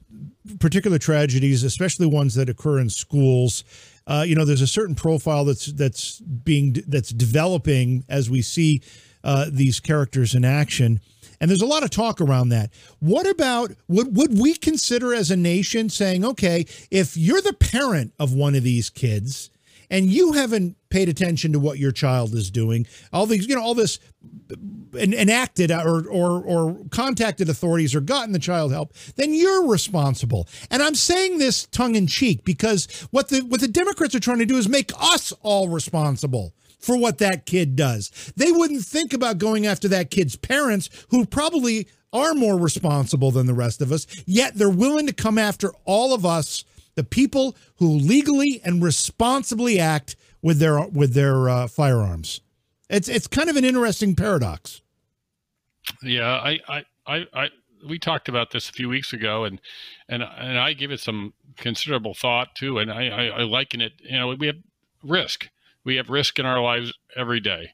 [0.59, 3.63] particular tragedies, especially ones that occur in schools.
[4.05, 8.81] Uh, you know, there's a certain profile that's that's being that's developing as we see
[9.23, 10.99] uh, these characters in action,
[11.43, 12.71] and there's a lot of talk around that.
[12.99, 18.13] What about would would we consider as a nation saying, okay, if you're the parent
[18.17, 19.49] of one of these kids
[19.89, 23.61] and you haven't paid attention to what your child is doing, all these, you know,
[23.61, 23.99] all this
[24.93, 30.47] enacted or, or, or contacted authorities or gotten the child help, then you're responsible.
[30.71, 34.39] And I'm saying this tongue in cheek because what the, what the Democrats are trying
[34.39, 36.53] to do is make us all responsible
[36.83, 38.11] for what that kid does.
[38.35, 43.47] They wouldn't think about going after that kid's parents who probably are more responsible than
[43.47, 46.63] the rest of us, yet they're willing to come after all of us
[46.95, 52.41] the people who legally and responsibly act with their with their uh, firearms.
[52.89, 54.81] It's it's kind of an interesting paradox.
[56.01, 57.49] Yeah, I, I, I, I,
[57.87, 59.59] we talked about this a few weeks ago, and
[60.07, 63.93] and and I give it some considerable thought too, and I, I, I liken it.
[64.03, 64.57] You know, we have
[65.01, 65.49] risk.
[65.83, 67.73] We have risk in our lives every day,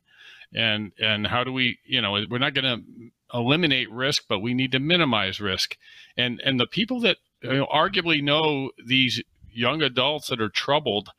[0.53, 1.79] and and how do we?
[1.85, 5.77] You know, we're not going to eliminate risk, but we need to minimize risk.
[6.17, 11.09] And and the people that you know, arguably know these young adults that are troubled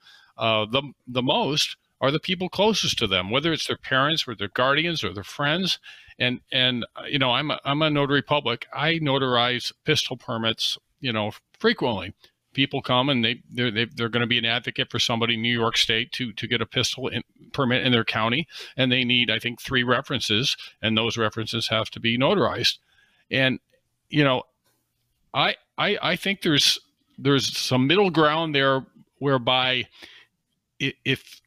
[0.40, 4.34] uh, the the most are the people closest to them, whether it's their parents or
[4.34, 5.78] their guardians or their friends.
[6.18, 8.66] And and you know, I'm a, I'm a notary public.
[8.74, 12.14] I notarize pistol permits, you know, frequently.
[12.52, 15.42] People come and they they're they, they're going to be an advocate for somebody in
[15.42, 17.22] New York State to to get a pistol in,
[17.52, 18.46] permit in their county,
[18.76, 22.78] and they need I think three references, and those references have to be notarized.
[23.30, 23.60] And
[24.08, 24.44] you know,
[25.32, 26.78] I I I think there's
[27.18, 28.84] there's some middle ground there
[29.18, 29.86] whereby
[30.78, 31.40] if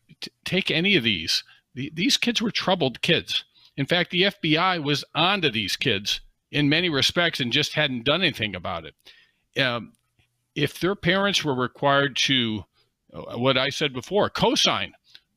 [0.45, 1.43] take any of these
[1.73, 3.43] these kids were troubled kids.
[3.75, 8.21] In fact, the FBI was onto these kids in many respects and just hadn't done
[8.21, 9.59] anything about it.
[9.59, 9.93] Um,
[10.55, 12.65] if their parents were required to,
[13.13, 14.93] uh, what I said before, co-sign,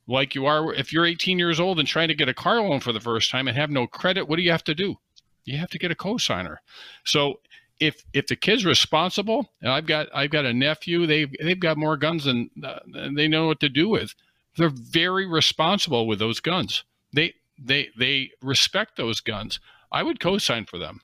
[0.07, 2.81] like you are, if you're 18 years old and trying to get a car loan
[2.81, 4.97] for the first time and have no credit, what do you have to do?
[5.45, 6.61] You have to get a co-signer.
[7.05, 7.41] So
[7.79, 11.77] if if the kid's responsible, and I've got I've got a nephew, they've they've got
[11.77, 12.81] more guns than, uh,
[13.15, 14.15] they know what to do with.
[14.57, 16.85] They're very responsible with those guns.
[17.13, 19.61] They they they respect those guns.
[19.93, 21.01] I would co-sign for them.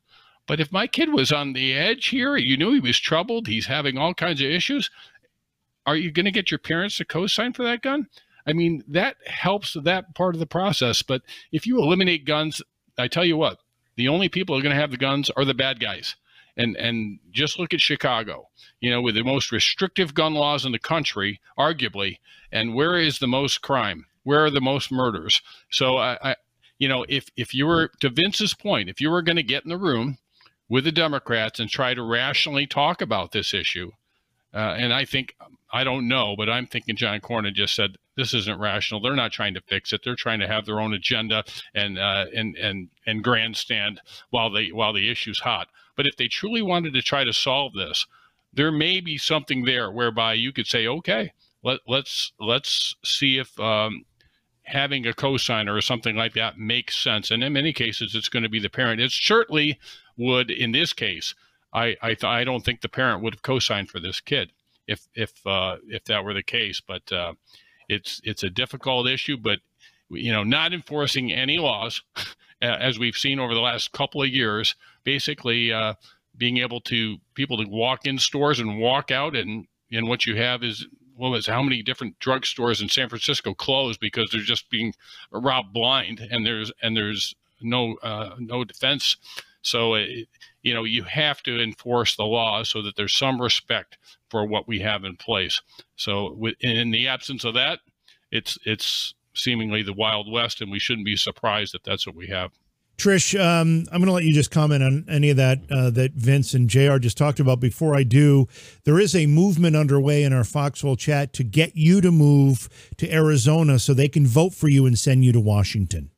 [0.47, 3.67] But if my kid was on the edge here, you knew he was troubled, he's
[3.67, 4.91] having all kinds of issues,
[5.87, 8.09] are you going to get your parents to co-sign for that gun?
[8.47, 11.03] I mean, that helps that part of the process.
[11.03, 11.23] But
[11.53, 12.61] if you eliminate guns,
[12.99, 13.59] I tell you what,
[13.97, 16.17] the only people who are going to have the guns are the bad guys
[16.57, 18.49] and and just look at Chicago,
[18.81, 22.19] you know, with the most restrictive gun laws in the country, arguably,
[22.51, 24.07] and where is the most crime?
[24.25, 25.41] Where are the most murders?
[25.71, 26.37] So I, I
[26.79, 29.65] you know, if if you were to Vince's point, if you were going to get
[29.65, 30.19] in the room
[30.69, 33.93] with the Democrats and try to rationally talk about this issue,
[34.55, 35.35] uh, and I think
[35.73, 39.01] I don't know, but I'm thinking John Cornyn just said this isn't rational.
[39.01, 40.03] They're not trying to fix it.
[40.05, 41.45] They're trying to have their own agenda
[41.75, 45.69] and uh, and and and grandstand while they while the issue's hot.
[45.97, 48.07] But if they truly wanted to try to solve this,
[48.53, 51.33] there may be something there whereby you could say, okay,
[51.63, 54.05] let, let's let's see if um,
[54.65, 57.31] having a cosigner or something like that makes sense.
[57.31, 59.01] And in many cases, it's going to be the parent.
[59.01, 59.79] It certainly
[60.17, 61.35] would in this case.
[61.73, 64.53] I I, th- I don't think the parent would have co-signed for this kid
[64.87, 66.81] if if uh, if that were the case.
[66.81, 67.35] But uh,
[67.89, 69.37] it's it's a difficult issue.
[69.37, 69.61] But
[70.11, 72.03] you know, not enforcing any laws,
[72.63, 74.75] as we've seen over the last couple of years,
[75.05, 75.95] basically uh,
[76.37, 80.37] being able to people to walk in stores and walk out, and and what you
[80.37, 80.87] have is
[81.17, 84.95] what was how many different drugstores in San Francisco closed because they're just being
[85.31, 89.17] robbed blind, and there's and there's no uh, no defense.
[89.63, 90.29] So it,
[90.63, 93.99] you know you have to enforce the law so that there's some respect
[94.29, 95.61] for what we have in place.
[95.97, 97.81] So in the absence of that,
[98.31, 102.29] it's it's seemingly the wild west, and we shouldn't be surprised that that's what we
[102.29, 102.53] have.
[102.99, 106.13] Trish, um, I'm going to let you just comment on any of that uh, that
[106.13, 106.99] Vince and JR.
[106.99, 107.59] just talked about.
[107.59, 108.47] Before I do,
[108.85, 113.13] there is a movement underway in our Foxhole chat to get you to move to
[113.13, 116.12] Arizona so they can vote for you and send you to Washington.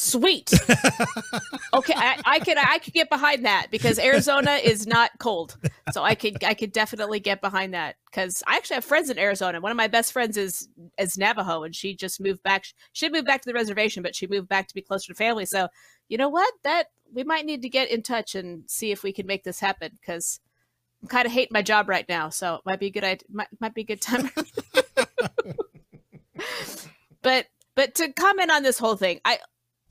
[0.00, 0.52] Sweet.
[1.74, 5.56] okay, I, I could I could get behind that because Arizona is not cold,
[5.92, 9.18] so I could I could definitely get behind that because I actually have friends in
[9.18, 9.60] Arizona.
[9.60, 10.68] One of my best friends is
[10.98, 12.66] is Navajo, and she just moved back.
[12.92, 15.46] She moved back to the reservation, but she moved back to be closer to family.
[15.46, 15.66] So
[16.08, 16.54] you know what?
[16.62, 19.58] That we might need to get in touch and see if we can make this
[19.58, 20.38] happen because
[21.02, 22.28] I'm kind of hating my job right now.
[22.28, 23.26] So it might be a good idea.
[23.32, 24.30] Might, might be a good time.
[27.22, 29.38] but but to comment on this whole thing, I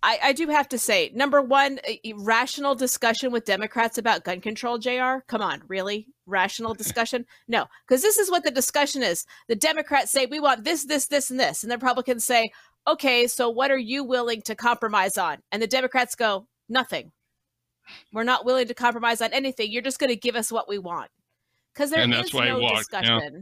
[0.03, 4.41] I, I do have to say, number one, uh, rational discussion with Democrats about gun
[4.41, 5.19] control, JR.
[5.28, 6.07] Come on, really?
[6.26, 7.26] Rational discussion?
[7.48, 9.26] No, because this is what the discussion is.
[9.48, 11.64] The Democrats say, we want this, this, this, and this.
[11.64, 12.52] And the Republicans say,
[12.88, 15.40] okay, so what are you willing to compromise on?
[15.52, 17.11] And the Democrats go, nothing.
[18.11, 19.72] We're not willing to compromise on anything.
[19.72, 21.10] You're just going to give us what we want.
[21.74, 23.19] Because there is no discussion.
[23.19, 23.40] Yeah.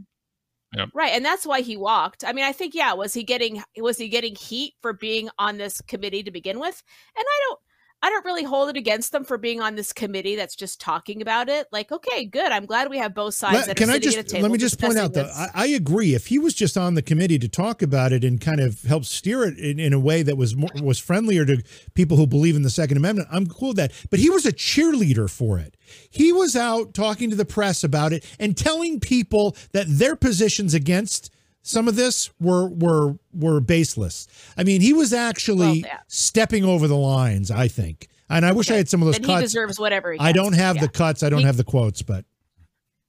[0.76, 0.90] Yep.
[0.92, 2.22] Right, and that's why he walked.
[2.22, 5.56] I mean, I think yeah, was he getting was he getting heat for being on
[5.56, 6.82] this committee to begin with?
[7.16, 7.60] And I don't
[8.02, 11.22] I don't really hold it against them for being on this committee that's just talking
[11.22, 11.66] about it.
[11.72, 12.52] Like, okay, good.
[12.52, 13.66] I'm glad we have both sides.
[13.66, 16.14] Let, can I just let me just point out that I, I, agree.
[16.14, 19.06] If he was just on the committee to talk about it and kind of help
[19.06, 21.62] steer it in, in, a way that was more, was friendlier to
[21.94, 23.92] people who believe in the Second Amendment, I'm cool with that.
[24.10, 25.74] But he was a cheerleader for it.
[26.10, 30.74] He was out talking to the press about it and telling people that their positions
[30.74, 31.30] against
[31.66, 34.28] some of this were were were baseless.
[34.56, 35.98] I mean, he was actually well, yeah.
[36.06, 37.50] stepping over the lines.
[37.50, 38.56] I think, and I okay.
[38.56, 39.40] wish I had some of those then cuts.
[39.40, 40.12] He deserves whatever.
[40.12, 40.82] He I don't have yeah.
[40.82, 41.22] the cuts.
[41.22, 42.24] I don't he, have the quotes, but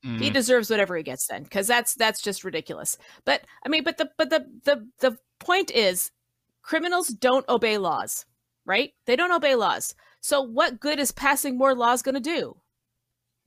[0.03, 0.19] mm.
[0.19, 2.97] he deserves whatever he gets then, because that's that's just ridiculous.
[3.25, 6.11] But I mean, but the but the the the point is,
[6.63, 8.25] criminals don't obey laws,
[8.65, 8.91] right?
[9.05, 9.93] They don't obey laws.
[10.19, 12.57] So what good is passing more laws going to do?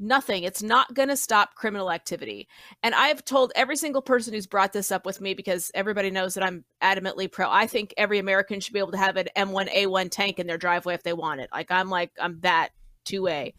[0.02, 0.44] Nothing.
[0.44, 2.48] It's not going to stop criminal activity.
[2.82, 6.32] And I've told every single person who's brought this up with me because everybody knows
[6.34, 7.50] that I'm adamantly pro.
[7.50, 10.94] I think every American should be able to have an M1A1 tank in their driveway
[10.94, 11.50] if they want it.
[11.52, 12.70] Like I'm like I'm that
[13.04, 13.52] 2A.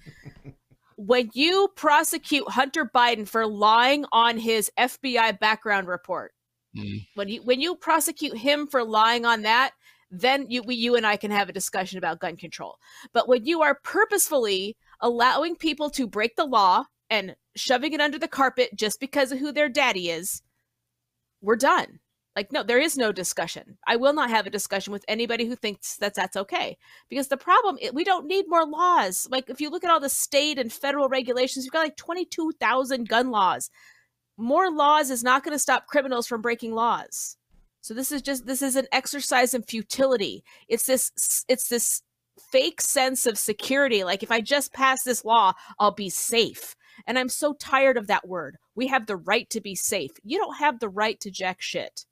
[0.97, 6.33] when you prosecute Hunter Biden for lying on his FBI background report,
[6.75, 7.05] mm.
[7.15, 9.73] when you when you prosecute him for lying on that,
[10.11, 12.77] then you we, you and I can have a discussion about gun control.
[13.13, 18.17] But when you are purposefully allowing people to break the law and shoving it under
[18.17, 20.41] the carpet just because of who their daddy is,
[21.41, 21.99] we're done.
[22.35, 23.77] Like, no, there is no discussion.
[23.85, 26.77] I will not have a discussion with anybody who thinks that that's okay.
[27.09, 29.27] Because the problem, we don't need more laws.
[29.29, 33.09] Like, if you look at all the state and federal regulations, you've got like 22,000
[33.09, 33.69] gun laws.
[34.37, 37.35] More laws is not going to stop criminals from breaking laws.
[37.81, 40.43] So this is just this is an exercise in futility.
[40.67, 41.11] It's this
[41.49, 42.03] it's this
[42.51, 44.03] fake sense of security.
[44.03, 46.75] Like, if I just pass this law, I'll be safe.
[47.07, 48.57] And I'm so tired of that word.
[48.75, 50.11] We have the right to be safe.
[50.23, 52.05] You don't have the right to jack shit.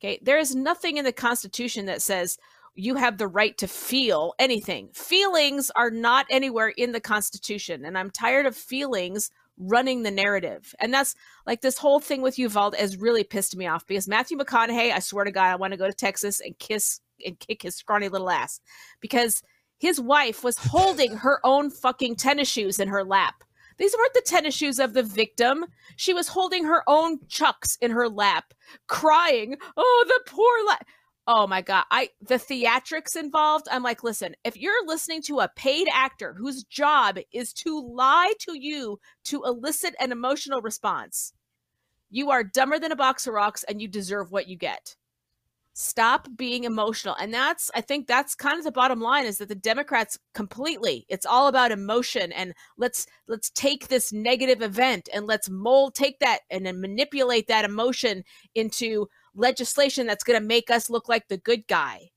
[0.00, 0.18] Okay.
[0.22, 2.38] There is nothing in the Constitution that says
[2.74, 4.88] you have the right to feel anything.
[4.94, 7.84] Feelings are not anywhere in the Constitution.
[7.84, 10.74] And I'm tired of feelings running the narrative.
[10.80, 11.14] And that's
[11.46, 14.98] like this whole thing with Uvalde has really pissed me off because Matthew McConaughey, I
[14.98, 18.08] swear to God, I want to go to Texas and kiss and kick his scrawny
[18.08, 18.60] little ass
[19.00, 19.42] because
[19.82, 23.42] his wife was holding her own fucking tennis shoes in her lap.
[23.78, 25.64] These weren't the tennis shoes of the victim.
[25.96, 28.54] She was holding her own chucks in her lap,
[28.86, 30.86] crying, "Oh, the poor la-.
[31.26, 33.66] Oh my god, I the theatrics involved.
[33.72, 38.34] I'm like, listen, if you're listening to a paid actor whose job is to lie
[38.42, 41.32] to you to elicit an emotional response,
[42.08, 44.94] you are dumber than a box of rocks and you deserve what you get.
[45.74, 47.16] Stop being emotional.
[47.18, 51.06] And that's, I think that's kind of the bottom line is that the Democrats completely,
[51.08, 56.18] it's all about emotion and let's, let's take this negative event and let's mold, take
[56.18, 58.22] that and then manipulate that emotion
[58.54, 62.10] into legislation that's going to make us look like the good guy.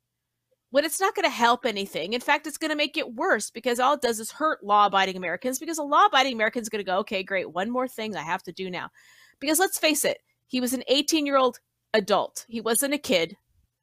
[0.72, 2.12] When it's not going to help anything.
[2.12, 4.88] In fact, it's going to make it worse because all it does is hurt law
[4.88, 7.88] abiding Americans because a law abiding American is going to go, okay, great, one more
[7.88, 8.90] thing I have to do now.
[9.40, 10.18] Because let's face it,
[10.48, 11.60] he was an 18 year old
[11.94, 12.46] adult.
[12.50, 13.38] He wasn't a kid.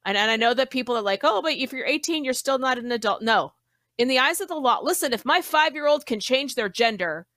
[0.05, 2.59] And, and I know that people are like, oh, but if you're 18, you're still
[2.59, 3.21] not an adult.
[3.21, 3.53] No.
[3.97, 6.69] In the eyes of the law, listen, if my five year old can change their
[6.69, 7.27] gender,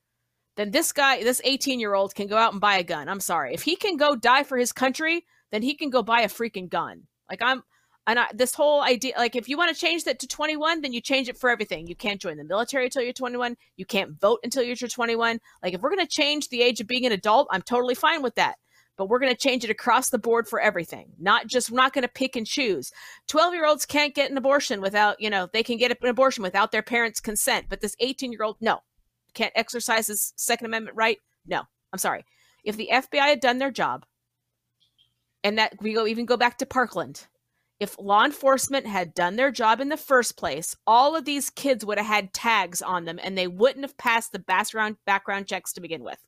[0.56, 3.08] then this guy, this 18 year old can go out and buy a gun.
[3.08, 3.54] I'm sorry.
[3.54, 6.68] If he can go die for his country, then he can go buy a freaking
[6.68, 7.02] gun.
[7.30, 7.62] Like I'm,
[8.08, 10.92] and I, this whole idea, like if you want to change that to 21, then
[10.92, 11.86] you change it for everything.
[11.86, 13.56] You can't join the military until you're 21.
[13.76, 15.40] You can't vote until you're 21.
[15.62, 18.22] Like if we're going to change the age of being an adult, I'm totally fine
[18.22, 18.56] with that
[18.96, 21.12] but we're going to change it across the board for everything.
[21.18, 22.90] Not just we're not going to pick and choose.
[23.28, 26.82] 12-year-olds can't get an abortion without, you know, they can get an abortion without their
[26.82, 28.80] parents' consent, but this 18-year-old no.
[29.34, 31.18] Can't exercise his second amendment right?
[31.46, 31.62] No.
[31.92, 32.24] I'm sorry.
[32.64, 34.04] If the FBI had done their job
[35.44, 37.26] and that we go even go back to Parkland,
[37.78, 41.84] if law enforcement had done their job in the first place, all of these kids
[41.84, 45.72] would have had tags on them and they wouldn't have passed the background background checks
[45.74, 46.18] to begin with.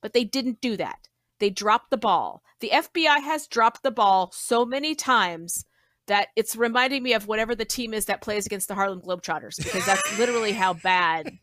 [0.00, 1.08] But they didn't do that.
[1.38, 2.42] They dropped the ball.
[2.60, 5.64] The FBI has dropped the ball so many times
[6.08, 9.56] that it's reminding me of whatever the team is that plays against the Harlem Globetrotters
[9.56, 11.38] because that's literally how bad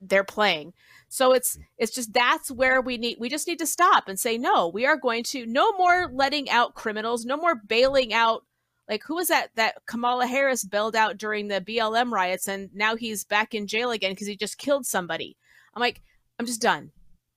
[0.00, 0.74] they're playing.
[1.08, 4.36] So it's it's just that's where we need we just need to stop and say
[4.36, 8.44] no, we are going to no more letting out criminals, no more bailing out
[8.88, 12.96] like who was that that Kamala Harris bailed out during the BLM riots and now
[12.96, 15.36] he's back in jail again because he just killed somebody.
[15.74, 16.02] I'm like
[16.38, 16.90] I'm just done.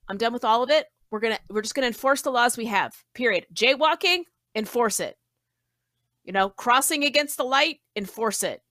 [0.08, 0.88] I'm done with all of it.
[1.16, 2.94] We're gonna we're just gonna enforce the laws we have.
[3.14, 3.46] Period.
[3.54, 4.24] Jaywalking,
[4.54, 5.16] enforce it.
[6.26, 8.62] You know, crossing against the light, enforce it.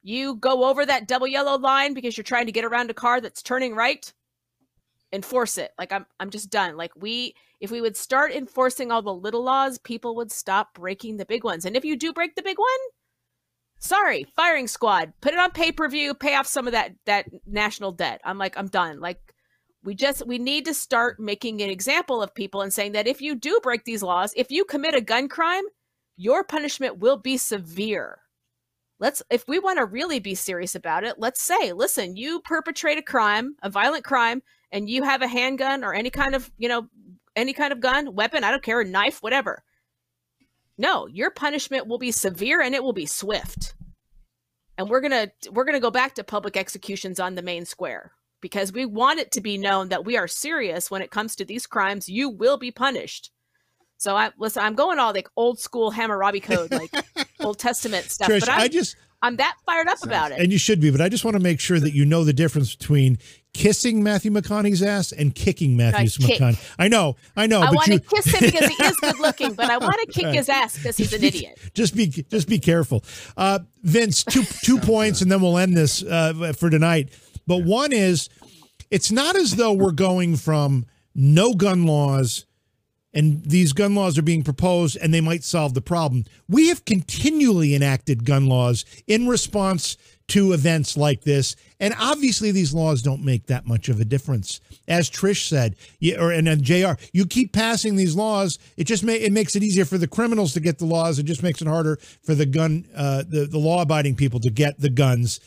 [0.00, 3.20] You go over that double yellow line because you're trying to get around a car
[3.20, 4.12] that's turning right,
[5.12, 5.72] enforce it.
[5.76, 6.76] Like I'm I'm just done.
[6.76, 11.16] Like we if we would start enforcing all the little laws, people would stop breaking
[11.16, 11.64] the big ones.
[11.64, 12.68] And if you do break the big one,
[13.80, 18.20] sorry, firing squad, put it on pay-per-view, pay off some of that that national debt.
[18.24, 19.00] I'm like I'm done.
[19.00, 19.31] Like
[19.84, 23.20] we just we need to start making an example of people and saying that if
[23.20, 25.64] you do break these laws if you commit a gun crime
[26.16, 28.18] your punishment will be severe.
[29.00, 32.98] Let's if we want to really be serious about it let's say listen you perpetrate
[32.98, 36.68] a crime a violent crime and you have a handgun or any kind of you
[36.68, 36.88] know
[37.34, 39.64] any kind of gun weapon i don't care a knife whatever.
[40.78, 43.74] No your punishment will be severe and it will be swift.
[44.78, 48.70] And we're gonna we're gonna go back to public executions on the main square because
[48.74, 51.66] we want it to be known that we are serious when it comes to these
[51.66, 52.10] crimes.
[52.10, 53.30] You will be punished.
[53.96, 54.62] So I listen.
[54.62, 56.90] I'm going all like old school Hammurabi code, like
[57.40, 58.28] Old Testament stuff.
[58.28, 60.40] Trish, but I'm, I just I'm that fired up about it.
[60.40, 62.32] and you should be, but I just want to make sure that you know the
[62.32, 63.18] difference between
[63.54, 66.40] kissing Matthew McConaughey's ass and kicking Matthew kick.
[66.40, 66.74] McConaughey.
[66.80, 69.20] I know, I know, I but want you to kiss him because he is good
[69.20, 71.56] looking, but I want to kick his ass because he's an idiot.
[71.72, 73.04] just be just be careful.
[73.36, 77.10] Uh, Vince, two two points, and then we'll end this uh, for tonight.
[77.46, 78.28] But one is
[78.90, 82.46] it's not as though we're going from no gun laws
[83.14, 86.24] and these gun laws are being proposed and they might solve the problem.
[86.48, 89.96] We have continually enacted gun laws in response
[90.28, 91.56] to events like this.
[91.78, 94.60] And obviously, these laws don't make that much of a difference.
[94.88, 98.58] As Trish said, you, or and then JR, you keep passing these laws.
[98.78, 101.18] It just may, it makes it easier for the criminals to get the laws.
[101.18, 104.50] It just makes it harder for the gun, uh, the, the law abiding people to
[104.50, 105.40] get the guns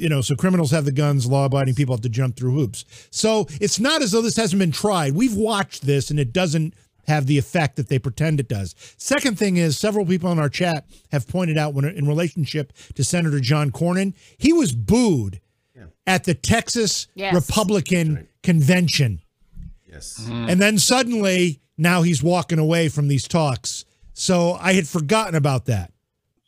[0.00, 2.84] you know, so criminals have the guns, law abiding people have to jump through hoops.
[3.10, 5.14] So it's not as though this hasn't been tried.
[5.14, 6.74] We've watched this and it doesn't
[7.06, 8.74] have the effect that they pretend it does.
[8.96, 13.04] Second thing is, several people in our chat have pointed out when in relationship to
[13.04, 15.40] Senator John Cornyn, he was booed
[15.74, 15.86] yeah.
[16.06, 17.34] at the Texas yes.
[17.34, 18.26] Republican right.
[18.42, 19.20] convention.
[19.86, 20.20] Yes.
[20.22, 20.50] Mm-hmm.
[20.50, 23.84] And then suddenly, now he's walking away from these talks.
[24.12, 25.92] So I had forgotten about that.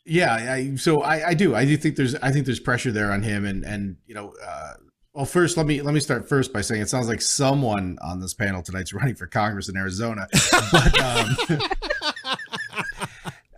[0.05, 1.55] Yeah, I, so I, I do.
[1.55, 4.33] I do think there's I think there's pressure there on him, and and you know,
[4.45, 4.73] uh,
[5.13, 8.19] well, first let me let me start first by saying it sounds like someone on
[8.19, 10.27] this panel tonight's running for Congress in Arizona,
[10.71, 11.37] but um,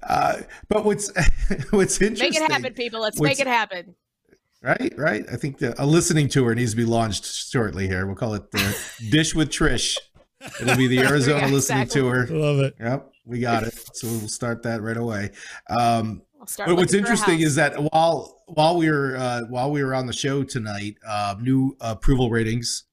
[0.04, 0.36] uh,
[0.68, 1.12] but what's
[1.72, 2.30] what's interesting?
[2.30, 3.02] Make it happen, people.
[3.02, 3.96] Let's make it happen.
[4.62, 5.26] Right, right.
[5.32, 8.08] I think the, a listening tour needs to be launched shortly here.
[8.08, 8.78] We'll call it the
[9.12, 9.96] Dish with Trish.
[10.60, 12.02] It'll be the Arizona yeah, listening exactly.
[12.02, 12.28] tour.
[12.28, 12.76] Love it.
[12.80, 13.76] Yep, we got it.
[13.94, 15.32] So we'll start that right away.
[15.70, 16.24] Um,
[16.58, 20.14] but what's interesting is that while while we were uh, while we were on the
[20.14, 22.84] show tonight, uh, new approval ratings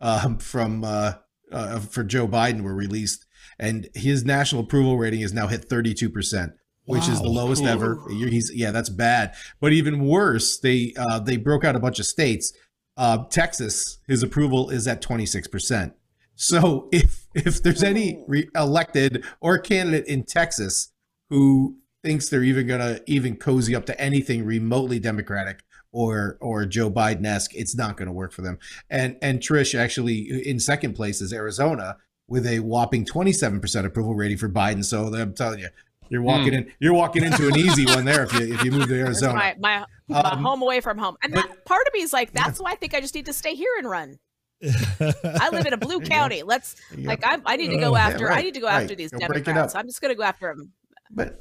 [0.00, 1.14] um, from uh,
[1.50, 3.26] uh, for Joe Biden were released,
[3.58, 6.52] and his national approval rating is now hit thirty two percent.
[6.84, 7.68] which is the lowest Ooh.
[7.68, 8.02] ever.
[8.10, 9.34] He's yeah, that's bad.
[9.60, 12.52] But even worse, they uh, they broke out a bunch of states.
[12.96, 15.94] Uh, Texas, his approval is at 26 percent.
[16.34, 20.92] So if if there's any re- elected or candidate in Texas
[21.30, 25.62] who thinks they're even gonna even cozy up to anything remotely Democratic
[25.92, 28.58] or or Joe Biden esque, it's not gonna work for them.
[28.90, 31.96] And and Trish actually in second place is Arizona
[32.28, 34.84] with a whopping 27% approval rating for Biden.
[34.84, 35.68] So I'm telling you,
[36.08, 38.88] you're walking in you're walking into an easy one there if you if you move
[38.88, 39.34] to Arizona.
[39.34, 42.12] my my, my Um, home away from home, and but- that part of me is
[42.12, 44.18] like, that's why I think I just need to stay here and run.
[44.64, 46.42] I live in a blue county.
[46.42, 48.82] Let's like I, I need to Oh, go yeah, after I need to go right.
[48.82, 49.74] after these Go Democrats.
[49.74, 50.72] I'm just gonna go after them.
[51.10, 51.40] but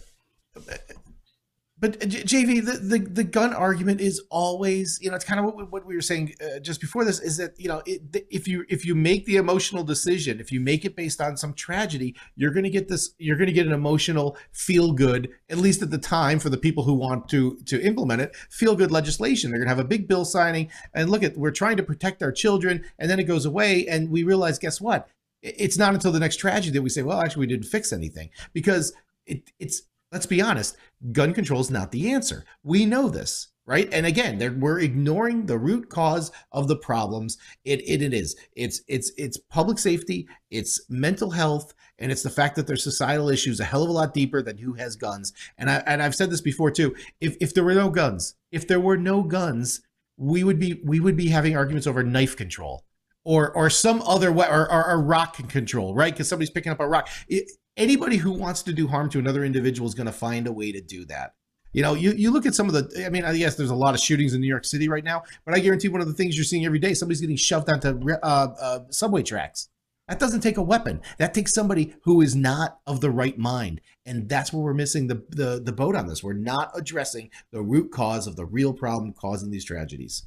[1.81, 5.47] but uh, JV, the, the the gun argument is always, you know, it's kind of
[5.47, 8.47] what, what we were saying uh, just before this is that you know, it, if
[8.47, 12.15] you if you make the emotional decision, if you make it based on some tragedy,
[12.35, 15.81] you're going to get this, you're going to get an emotional feel good, at least
[15.81, 19.49] at the time for the people who want to to implement it, feel good legislation.
[19.49, 22.21] They're going to have a big bill signing, and look at we're trying to protect
[22.21, 25.09] our children, and then it goes away, and we realize, guess what?
[25.41, 28.29] It's not until the next tragedy that we say, well, actually, we didn't fix anything
[28.53, 28.93] because
[29.25, 29.81] it, it's
[30.11, 30.77] let's be honest
[31.11, 32.45] gun control is not the answer.
[32.63, 33.89] We know this right?
[33.93, 37.37] And again we're ignoring the root cause of the problems.
[37.63, 38.35] It, it it is.
[38.55, 43.29] It's it's it's public safety it's mental health and it's the fact that there's societal
[43.29, 45.33] issues a hell of a lot deeper than who has guns.
[45.57, 46.95] And i and i've said this before too.
[47.19, 49.81] If if there were no guns if there were no guns
[50.17, 52.83] we would be we would be having arguments over knife control
[53.23, 56.13] or or some other way or, or, or rock control right?
[56.13, 57.07] Because somebody's picking up a rock.
[57.27, 60.51] It, anybody who wants to do harm to another individual is going to find a
[60.51, 61.33] way to do that.
[61.73, 63.93] You know you, you look at some of the i mean yes there's a lot
[63.93, 66.35] of shootings in new york city right now but i guarantee one of the things
[66.35, 69.69] you're seeing every day somebody's getting shoved onto uh, uh, subway tracks.
[70.09, 70.99] That doesn't take a weapon.
[71.19, 75.07] That takes somebody who is not of the right mind and that's where we're missing
[75.07, 76.21] the, the the boat on this.
[76.21, 80.25] We're not addressing the root cause of the real problem causing these tragedies.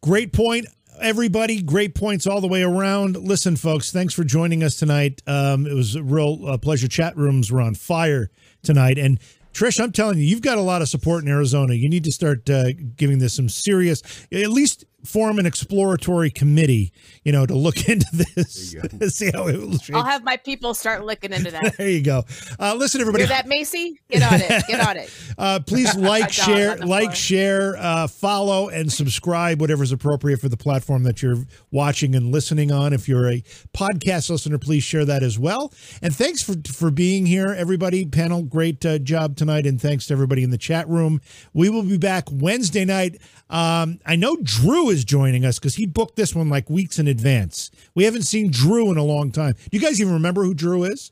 [0.00, 0.66] Great point,
[1.00, 1.62] everybody.
[1.62, 3.16] Great points all the way around.
[3.16, 5.22] Listen, folks, thanks for joining us tonight.
[5.26, 6.88] Um, it was a real uh, pleasure.
[6.88, 8.30] Chat rooms were on fire
[8.62, 8.98] tonight.
[8.98, 9.20] And
[9.52, 11.74] Trish, I'm telling you, you've got a lot of support in Arizona.
[11.74, 14.02] You need to start uh, giving this some serious,
[14.32, 16.92] at least form an exploratory committee,
[17.24, 19.96] you know, to look into this, There you to see how it will shape.
[19.96, 21.58] I'll have my people start looking into that.
[21.78, 22.24] There you go.
[22.58, 23.24] Uh, listen, everybody.
[23.24, 24.00] Hear that, Macy?
[24.10, 24.64] Get on it.
[24.66, 25.12] Get on it.
[25.36, 27.14] Uh, please like, share, like, floor.
[27.14, 32.72] share, uh, follow, and subscribe, whatever's appropriate for the platform that you're watching and listening
[32.72, 32.92] on.
[32.92, 33.42] If you're a
[33.76, 35.72] podcast listener, please share that as well.
[36.02, 38.04] And thanks for for being here, everybody.
[38.06, 41.20] Panel, great uh, job tonight, and thanks to everybody in the chat room.
[41.52, 43.20] We will be back Wednesday night.
[43.50, 47.08] Um, I know Drew is joining us because he booked this one like weeks in
[47.08, 47.70] advance.
[47.94, 49.52] We haven't seen Drew in a long time.
[49.54, 51.10] Do you guys even remember who Drew is?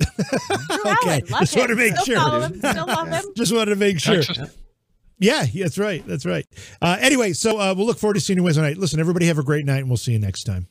[0.00, 0.08] Drew
[0.86, 2.40] Okay, Allen, just wanted to make Still sure.
[2.42, 2.58] him.
[2.58, 3.24] Still him.
[3.36, 4.22] Just wanted to make sure.
[5.18, 6.04] Yeah, that's right.
[6.06, 6.46] That's right.
[6.82, 8.76] Uh, anyway, so uh, we'll look forward to seeing you Wednesday night.
[8.76, 10.66] Listen, everybody have a great night, and we'll see you next time.